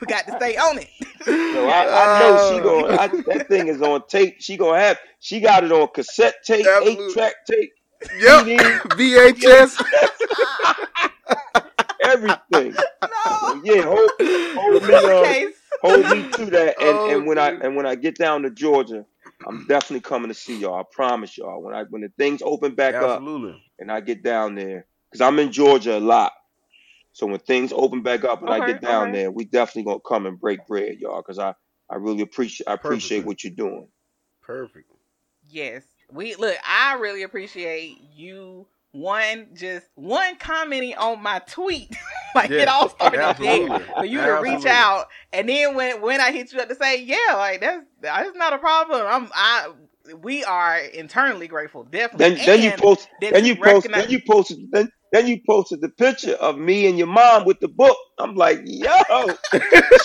[0.00, 0.88] we got to stay on it.
[1.26, 2.98] No, I, I know she Uh, going.
[2.98, 4.36] I, that thing is on tape.
[4.40, 4.98] She gonna have.
[5.20, 7.72] She got it on cassette tape, eight track tape,
[8.18, 8.44] Yep.
[8.44, 8.56] CD,
[9.16, 9.82] VHS.
[12.04, 12.74] everything.
[13.02, 13.60] No.
[13.64, 15.50] Yeah, hold, hold me, uh,
[15.82, 16.74] hold me to that.
[16.80, 19.04] And, Oh, and when I and when I get down to Georgia,
[19.46, 20.80] I'm definitely coming to see y'all.
[20.80, 21.62] I promise y'all.
[21.62, 23.22] When I when the things open back up
[23.78, 26.32] and I get down there, because I'm in Georgia a lot.
[27.12, 29.18] So when things open back up and I get down okay.
[29.18, 31.22] there, we definitely gonna come and break bread, y'all.
[31.22, 31.54] Because I
[31.90, 33.26] I really appreciate I appreciate Perfect.
[33.26, 33.88] what you're doing.
[34.42, 34.90] Perfect.
[35.48, 35.84] Yes.
[36.12, 36.56] We look.
[36.66, 38.66] I really appreciate you.
[38.92, 41.94] One, just one commenting on my tweet.
[42.34, 43.68] like it all started Absolutely.
[43.68, 43.86] there.
[43.96, 47.02] For you to reach out, and then when when I hit you up to say,
[47.02, 49.06] yeah, like that's that's not a problem.
[49.06, 49.72] I'm I.
[50.22, 52.34] We are internally grateful, definitely.
[52.36, 55.40] Then then you And post then you post recognize- then you posted then then you
[55.46, 57.96] posted the picture of me and your mom with the book.
[58.18, 58.90] I'm like, yo,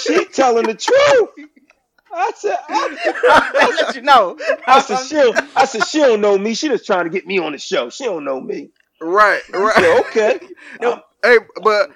[0.02, 1.49] she telling the truth.
[2.16, 4.38] I said, I, oh, I let you know.
[4.68, 6.54] I said, she don't, I said, she don't know me.
[6.54, 7.90] She just trying to get me on the show.
[7.90, 8.70] She don't know me.
[9.02, 9.42] Right.
[9.54, 9.76] Right.
[9.76, 10.40] said, okay.
[10.82, 11.02] No.
[11.24, 11.90] Hey, but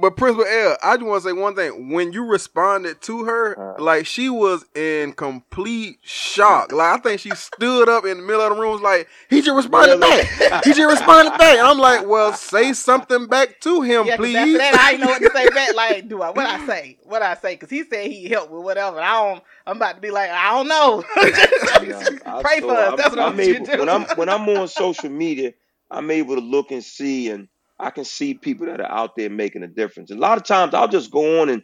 [0.00, 1.90] but Principal EL, I just want to say one thing.
[1.92, 3.82] When you responded to her, Uh.
[3.82, 6.72] like she was in complete shock.
[6.72, 9.40] Like I think she stood up in the middle of the room, was like, "He
[9.42, 10.22] just responded Really?
[10.48, 10.64] back.
[10.64, 14.26] He just responded back." And I'm like, "Well, say something back to him, Yeah, 'cause
[14.26, 15.74] please." after that, I didn't know what to say back.
[15.74, 16.30] Like, do I?
[16.30, 16.98] What I say?
[17.04, 17.54] What I say?
[17.54, 19.00] Because he said he helped with whatever.
[19.00, 19.42] I don't.
[19.66, 21.04] I'm about to be like, I don't know.
[21.16, 22.88] I- Pray so for us.
[22.88, 23.78] I'm- That's what I I'm want you able, do.
[23.78, 25.52] when I'm when I'm on social media,
[25.90, 29.30] I'm able to look and see, and I can see people that are out there
[29.30, 30.10] making a difference.
[30.10, 31.62] And A lot of times, I'll just go on and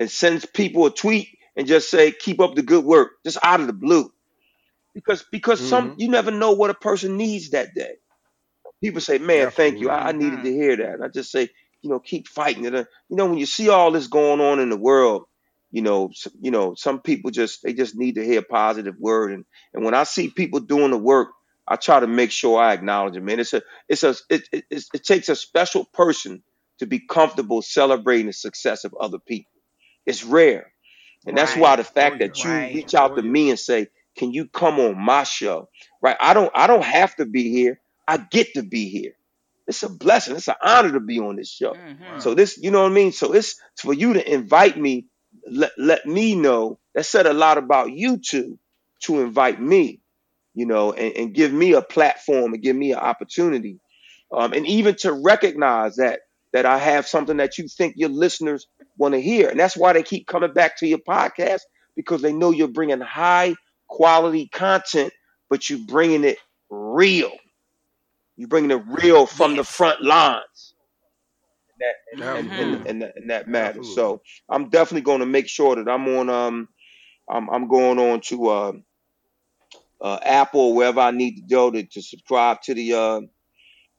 [0.00, 3.60] and send people a tweet and just say, "Keep up the good work," just out
[3.60, 4.12] of the blue,
[4.94, 5.96] because because some Mm-hmm.
[5.96, 7.94] you never know what a person needs that day.
[8.82, 9.90] People say, "Man, thank you.
[9.90, 11.48] I, I needed to hear that." And I just say,
[11.82, 12.74] you know, keep fighting it.
[13.08, 15.24] You know, when you see all this going on in the world,
[15.72, 16.10] you know,
[16.40, 19.32] you know, some people just they just need to hear a positive word.
[19.32, 19.44] And
[19.74, 21.30] and when I see people doing the work,
[21.68, 23.24] I try to make sure I acknowledge them.
[23.24, 26.42] Man, it's a it's a it it, it takes a special person
[26.78, 29.52] to be comfortable celebrating the success of other people.
[30.06, 30.72] It's rare.
[31.26, 32.74] And that's why the fact that you right.
[32.74, 35.68] reach out to me and say, "Can you come on my show?"
[36.00, 36.16] Right?
[36.18, 37.80] I don't I don't have to be here.
[38.06, 39.18] I get to be here.
[39.68, 40.34] It's a blessing.
[40.34, 41.74] It's an honor to be on this show.
[41.74, 42.20] Mm-hmm.
[42.20, 43.12] So this, you know what I mean?
[43.12, 45.04] So it's for you to invite me,
[45.46, 46.78] let, let me know.
[46.94, 48.58] That said a lot about you two
[49.02, 50.00] to invite me,
[50.58, 53.78] you know, and, and give me a platform and give me an opportunity.
[54.32, 56.22] Um, and even to recognize that
[56.52, 58.66] that I have something that you think your listeners
[58.96, 59.50] want to hear.
[59.50, 61.60] And that's why they keep coming back to your podcast
[61.94, 63.54] because they know you're bringing high
[63.86, 65.12] quality content,
[65.48, 66.38] but you're bringing it
[66.70, 67.30] real.
[68.36, 70.74] You're bringing it real from the front lines.
[72.12, 73.86] And that, and, and, and, that, and that matters.
[73.86, 73.94] Absolutely.
[73.94, 76.28] So I'm definitely going to make sure that I'm on.
[76.28, 76.68] Um,
[77.30, 78.72] I'm, I'm going on to uh,
[80.00, 83.20] uh, Apple, wherever I need to go to, to subscribe to the uh,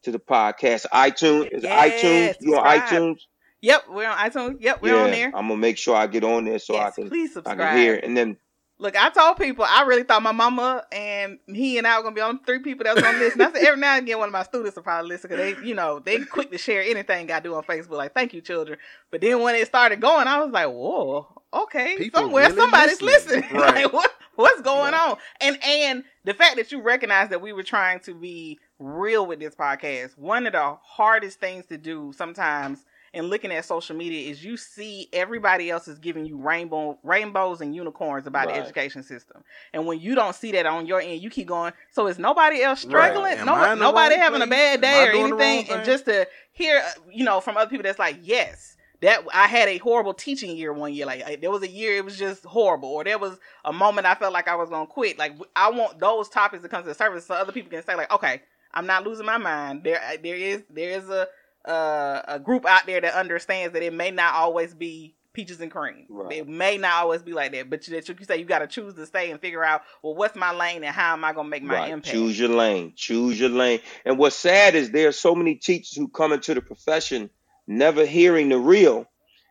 [0.04, 0.86] to the podcast.
[0.94, 2.36] iTunes is yes, iTunes.
[2.42, 3.18] You on iTunes?
[3.62, 4.58] Yep, we're on iTunes.
[4.62, 5.28] Yep, we're yeah, on there.
[5.28, 7.60] I'm gonna make sure I get on there so yes, I can please subscribe.
[7.60, 7.96] I can hear.
[7.96, 8.04] It.
[8.06, 8.38] And then
[8.82, 12.16] Look, I told people I really thought my mama and he and I were gonna
[12.16, 13.42] be on three people that was gonna listen.
[13.42, 15.68] I said every now and again one of my students will probably listen because they,
[15.68, 17.98] you know, they quick to share anything I do on Facebook.
[17.98, 18.80] Like, thank you, children.
[19.12, 23.02] But then when it started going, I was like, whoa, okay, people somewhere really somebody's
[23.02, 23.42] listening.
[23.42, 23.62] listening.
[23.62, 23.84] Right.
[23.84, 25.10] like, what what's going right.
[25.12, 25.18] on?
[25.42, 29.40] And and the fact that you recognize that we were trying to be real with
[29.40, 34.30] this podcast, one of the hardest things to do sometimes and looking at social media
[34.30, 38.56] is you see everybody else is giving you rainbow rainbows and unicorns about right.
[38.56, 39.44] the education system.
[39.74, 42.62] And when you don't see that on your end, you keep going, so is nobody
[42.62, 43.38] else struggling?
[43.38, 43.46] Right.
[43.46, 44.48] No, nobody having place?
[44.48, 45.74] a bad day or anything.
[45.74, 49.48] And just to hear, uh, you know, from other people that's like, yes, that I
[49.48, 51.06] had a horrible teaching year one year.
[51.06, 54.16] Like there was a year it was just horrible, or there was a moment I
[54.16, 55.18] felt like I was gonna quit.
[55.18, 57.96] Like I want those topics to come to the surface so other people can say
[57.96, 58.42] like, okay,
[58.74, 59.84] I'm not losing my mind.
[59.84, 61.28] There, there is there is a
[61.70, 65.72] uh, a group out there that understands that it may not always be peaches and
[65.72, 66.06] cream.
[66.10, 66.38] Right.
[66.40, 68.96] It may not always be like that, but you, you say you got to choose
[68.96, 71.50] to stay and figure out, well, what's my lane and how am I going to
[71.50, 71.92] make my right.
[71.92, 72.14] impact?
[72.14, 72.94] Choose your lane.
[72.96, 73.80] Choose your lane.
[74.06, 77.30] And what's sad is there are so many teachers who come into the profession
[77.70, 79.06] never hearing the real,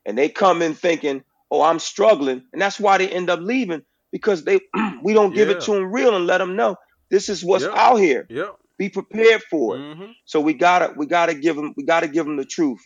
[0.04, 3.82] and they come in thinking, oh, I'm struggling, and that's why they end up leaving
[4.12, 4.60] because they
[5.02, 5.56] we don't give yeah.
[5.56, 6.76] it to them real and let them know
[7.10, 7.74] this is what's yep.
[7.74, 8.26] out here.
[8.28, 8.56] Yep.
[8.76, 9.80] Be prepared for it.
[9.80, 10.10] Mm-hmm.
[10.24, 12.80] So we gotta we gotta give them we gotta give them the truth.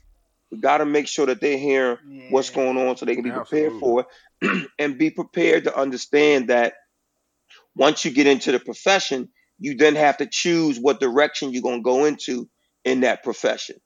[0.50, 2.24] We gotta make sure that they're hearing yeah.
[2.30, 3.70] what's going on so they can be Absolutely.
[3.70, 4.06] prepared for
[4.42, 6.74] it, and be prepared to understand that
[7.74, 9.28] once you get into the profession,
[9.58, 12.48] you then have to choose what direction you're gonna go into
[12.84, 13.76] in that profession.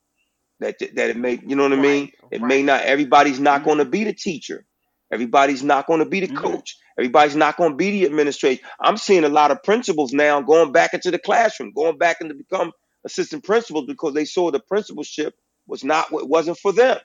[0.61, 1.73] That that it may you know what.
[1.73, 2.13] I mean.
[2.31, 2.49] It right.
[2.49, 2.83] may not.
[2.83, 3.65] Everybody's not mm-hmm.
[3.65, 4.65] going to be the teacher.
[5.13, 6.37] Everybody's not going to be the mm-hmm.
[6.37, 6.77] coach.
[6.99, 8.67] Everybody's not going to be the administrator.
[8.81, 12.35] I'm seeing a lot of principals now going back into the classroom, going back into
[12.35, 12.73] become
[13.05, 15.35] assistant principals because they saw the principalship
[15.67, 16.99] was not what wasn't for them.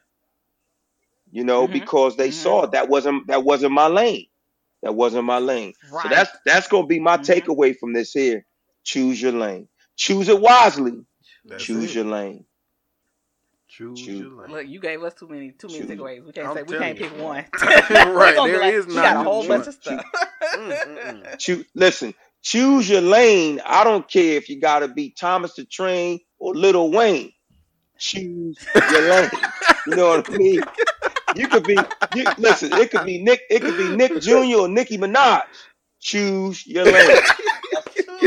[1.32, 1.74] You know, mm-hmm.
[1.74, 2.44] because they mm-hmm.
[2.44, 4.28] saw that wasn't that wasn't my lane.
[4.82, 5.74] That wasn't my lane.
[5.92, 6.04] Right.
[6.04, 7.32] So that's that's going to be my mm-hmm.
[7.32, 8.46] takeaway from this here.
[8.84, 9.68] Choose your lane.
[9.96, 11.06] Choose it wisely.
[11.46, 11.96] That's Choose it.
[11.96, 12.46] your lane.
[13.72, 14.20] Choose, Choose.
[14.20, 14.52] your lane.
[14.52, 15.90] Look, you gave us too many too many Choose.
[15.90, 16.26] takeaways.
[16.26, 17.08] We can't I'm say we can't you.
[17.08, 17.46] pick one.
[17.62, 18.96] right, there like, is not.
[18.96, 20.04] got a whole bunch of stuff.
[21.38, 23.62] Choose, listen, choose your lane.
[23.66, 27.32] I don't care if you got to be Thomas the Train or Lil Wayne.
[27.98, 29.30] Choose your lane.
[29.88, 30.62] You know what I mean?
[31.38, 31.78] You could be.
[32.14, 33.40] You, listen, it could be Nick.
[33.50, 34.58] It could be Nick Jr.
[34.58, 35.44] or Nicki Minaj.
[36.02, 37.22] Choose your lane.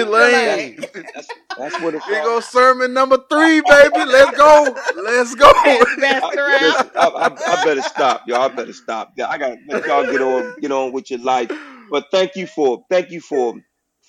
[0.04, 0.78] Your lane.
[1.14, 1.28] That's,
[1.58, 2.04] that's what it's.
[2.06, 4.04] Here go sermon number three, baby.
[4.04, 4.76] Let's go.
[4.96, 5.46] Let's go.
[5.56, 8.42] I, I, I, I, better stop, y'all.
[8.42, 9.12] I better stop.
[9.18, 11.50] I gotta let y'all get on, get on with your life.
[11.90, 13.54] But thank you for, thank you for,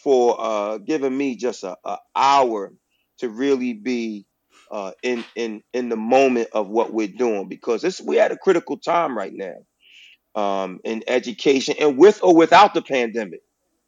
[0.03, 2.73] for uh, giving me just a, a hour
[3.19, 4.25] to really be
[4.71, 8.37] uh, in in in the moment of what we're doing because this we're at a
[8.37, 9.55] critical time right now
[10.35, 13.41] um, in education and with or without the pandemic.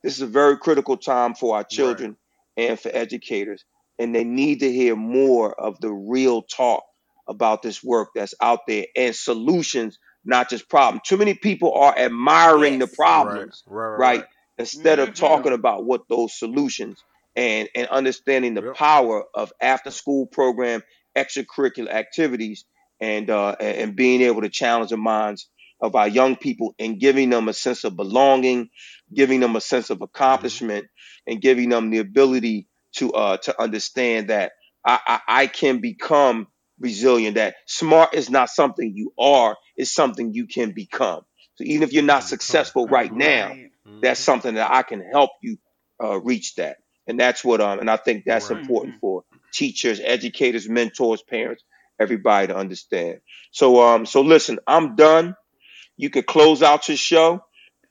[0.08, 2.16] This is a very critical time for our children
[2.58, 2.70] right.
[2.70, 3.66] and for educators,
[4.00, 6.86] and they need to hear more of the real talk
[7.28, 11.02] about this work that's out there and solutions, not just problems.
[11.06, 12.90] Too many people are admiring yes.
[12.90, 14.26] the problems, right, right, right
[14.58, 15.10] instead mm-hmm.
[15.10, 17.04] of talking about what those solutions
[17.36, 18.76] and and understanding the yep.
[18.76, 20.84] power of after school program
[21.18, 22.64] extracurricular activities
[23.02, 25.50] and uh, and being able to challenge the minds
[25.82, 28.70] of our young people and giving them a sense of belonging,
[29.14, 30.88] giving them a sense of accomplishment,
[31.28, 34.54] and giving them the ability to uh, to understand that
[34.86, 36.48] I, I, I can become
[36.80, 37.36] resilient.
[37.36, 41.22] That smart is not something you are; it's something you can become.
[41.56, 43.56] So even if you're not successful right now,
[44.02, 45.58] that's something that I can help you
[46.04, 46.78] uh, reach that.
[47.08, 48.52] And that's what um and I think that's Right.
[48.52, 49.24] important for
[49.54, 51.64] teachers, educators, mentors, parents,
[52.00, 53.20] everybody to understand.
[53.52, 55.36] So um so listen, I'm done.
[55.98, 57.42] You could close out your show,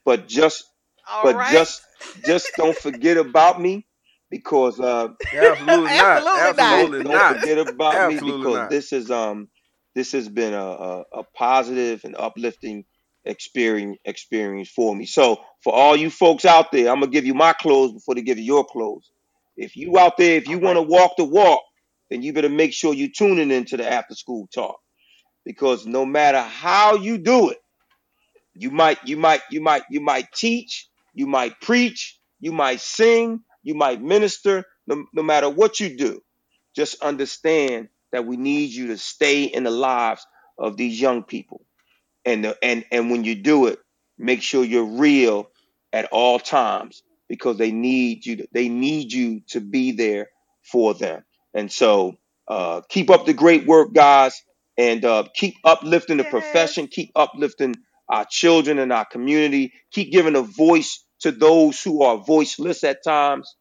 [0.05, 0.65] but just
[1.09, 1.53] All but right.
[1.53, 1.83] just
[2.25, 3.87] just don't forget about me
[4.31, 6.25] because uh Absolutely not.
[6.35, 7.05] Absolutely not.
[7.05, 8.69] Don't forget about Absolutely me because not.
[8.69, 9.49] this is um
[9.95, 12.85] this has been a, a, a positive and uplifting
[13.25, 15.07] experience experience for me.
[15.07, 18.23] So for all you folks out there, I'm gonna give you my clothes before they
[18.23, 19.11] give you your clothes.
[19.57, 21.63] If you out there, if you want to walk the walk,
[22.11, 24.77] then you better make sure you're tuning into the after school talk
[25.45, 27.59] because no matter how you do it,
[28.59, 33.43] you might you might you might you might teach, you might preach, you might sing,
[33.63, 34.65] you might minister.
[34.87, 36.23] No, no matter what you do,
[36.77, 40.27] just understand that we need you to stay in the lives
[40.59, 41.63] of these young people
[42.25, 43.79] and the, and and when you do it,
[44.19, 45.51] make sure you're real
[45.93, 48.37] at all times because they need you.
[48.37, 50.31] To, they need you to be there
[50.63, 51.25] for them.
[51.55, 52.17] And so,
[52.49, 54.41] uh, keep up the great work, guys,
[54.79, 56.87] and uh, keep uplifting the profession.
[56.89, 57.77] Keep uplifting
[58.09, 59.73] our children and our community.
[59.93, 63.55] Keep giving a voice to those who are voiceless at times,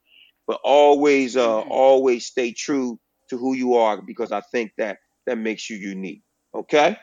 [0.47, 1.67] but always, uh, Mhm.
[1.71, 2.99] always stay true
[3.29, 4.97] to who you are because I think that
[5.27, 6.21] that makes you unique.
[6.53, 6.97] Okay.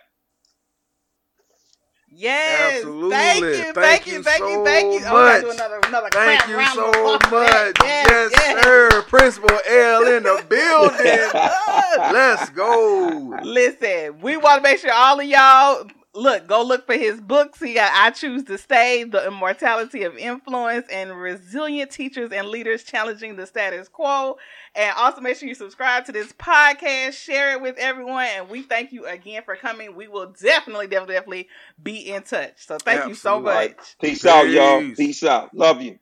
[2.08, 2.74] Yes.
[2.76, 3.10] Absolutely.
[3.10, 3.72] Thank you.
[3.74, 4.22] Thank Thank you you.
[4.22, 4.64] Thank so you.
[4.64, 5.00] Thank you.
[5.06, 5.54] Oh, we gotta much.
[5.56, 7.68] another another Thank clap you so of applause for that.
[7.68, 7.76] much.
[7.82, 8.64] Yes, Yes.
[8.64, 9.02] sir.
[9.08, 11.30] Principal EL in the building.
[12.12, 13.38] Let's go.
[13.42, 17.60] Listen, we want to make sure all of y'all look, go look for his books.
[17.60, 22.84] He got I Choose to Stay, The Immortality of Influence, and Resilient Teachers and Leaders
[22.84, 24.36] Challenging the Status Quo.
[24.74, 28.62] And also make sure you subscribe to this podcast, share it with everyone, and we
[28.62, 29.94] thank you again for coming.
[29.94, 31.48] We will definitely, definitely, definitely
[31.82, 32.66] be in touch.
[32.66, 33.96] So thank you so much.
[34.00, 34.80] Peace out, y'all.
[34.80, 34.96] Peace.
[34.96, 35.54] Peace out.
[35.54, 35.98] Love you.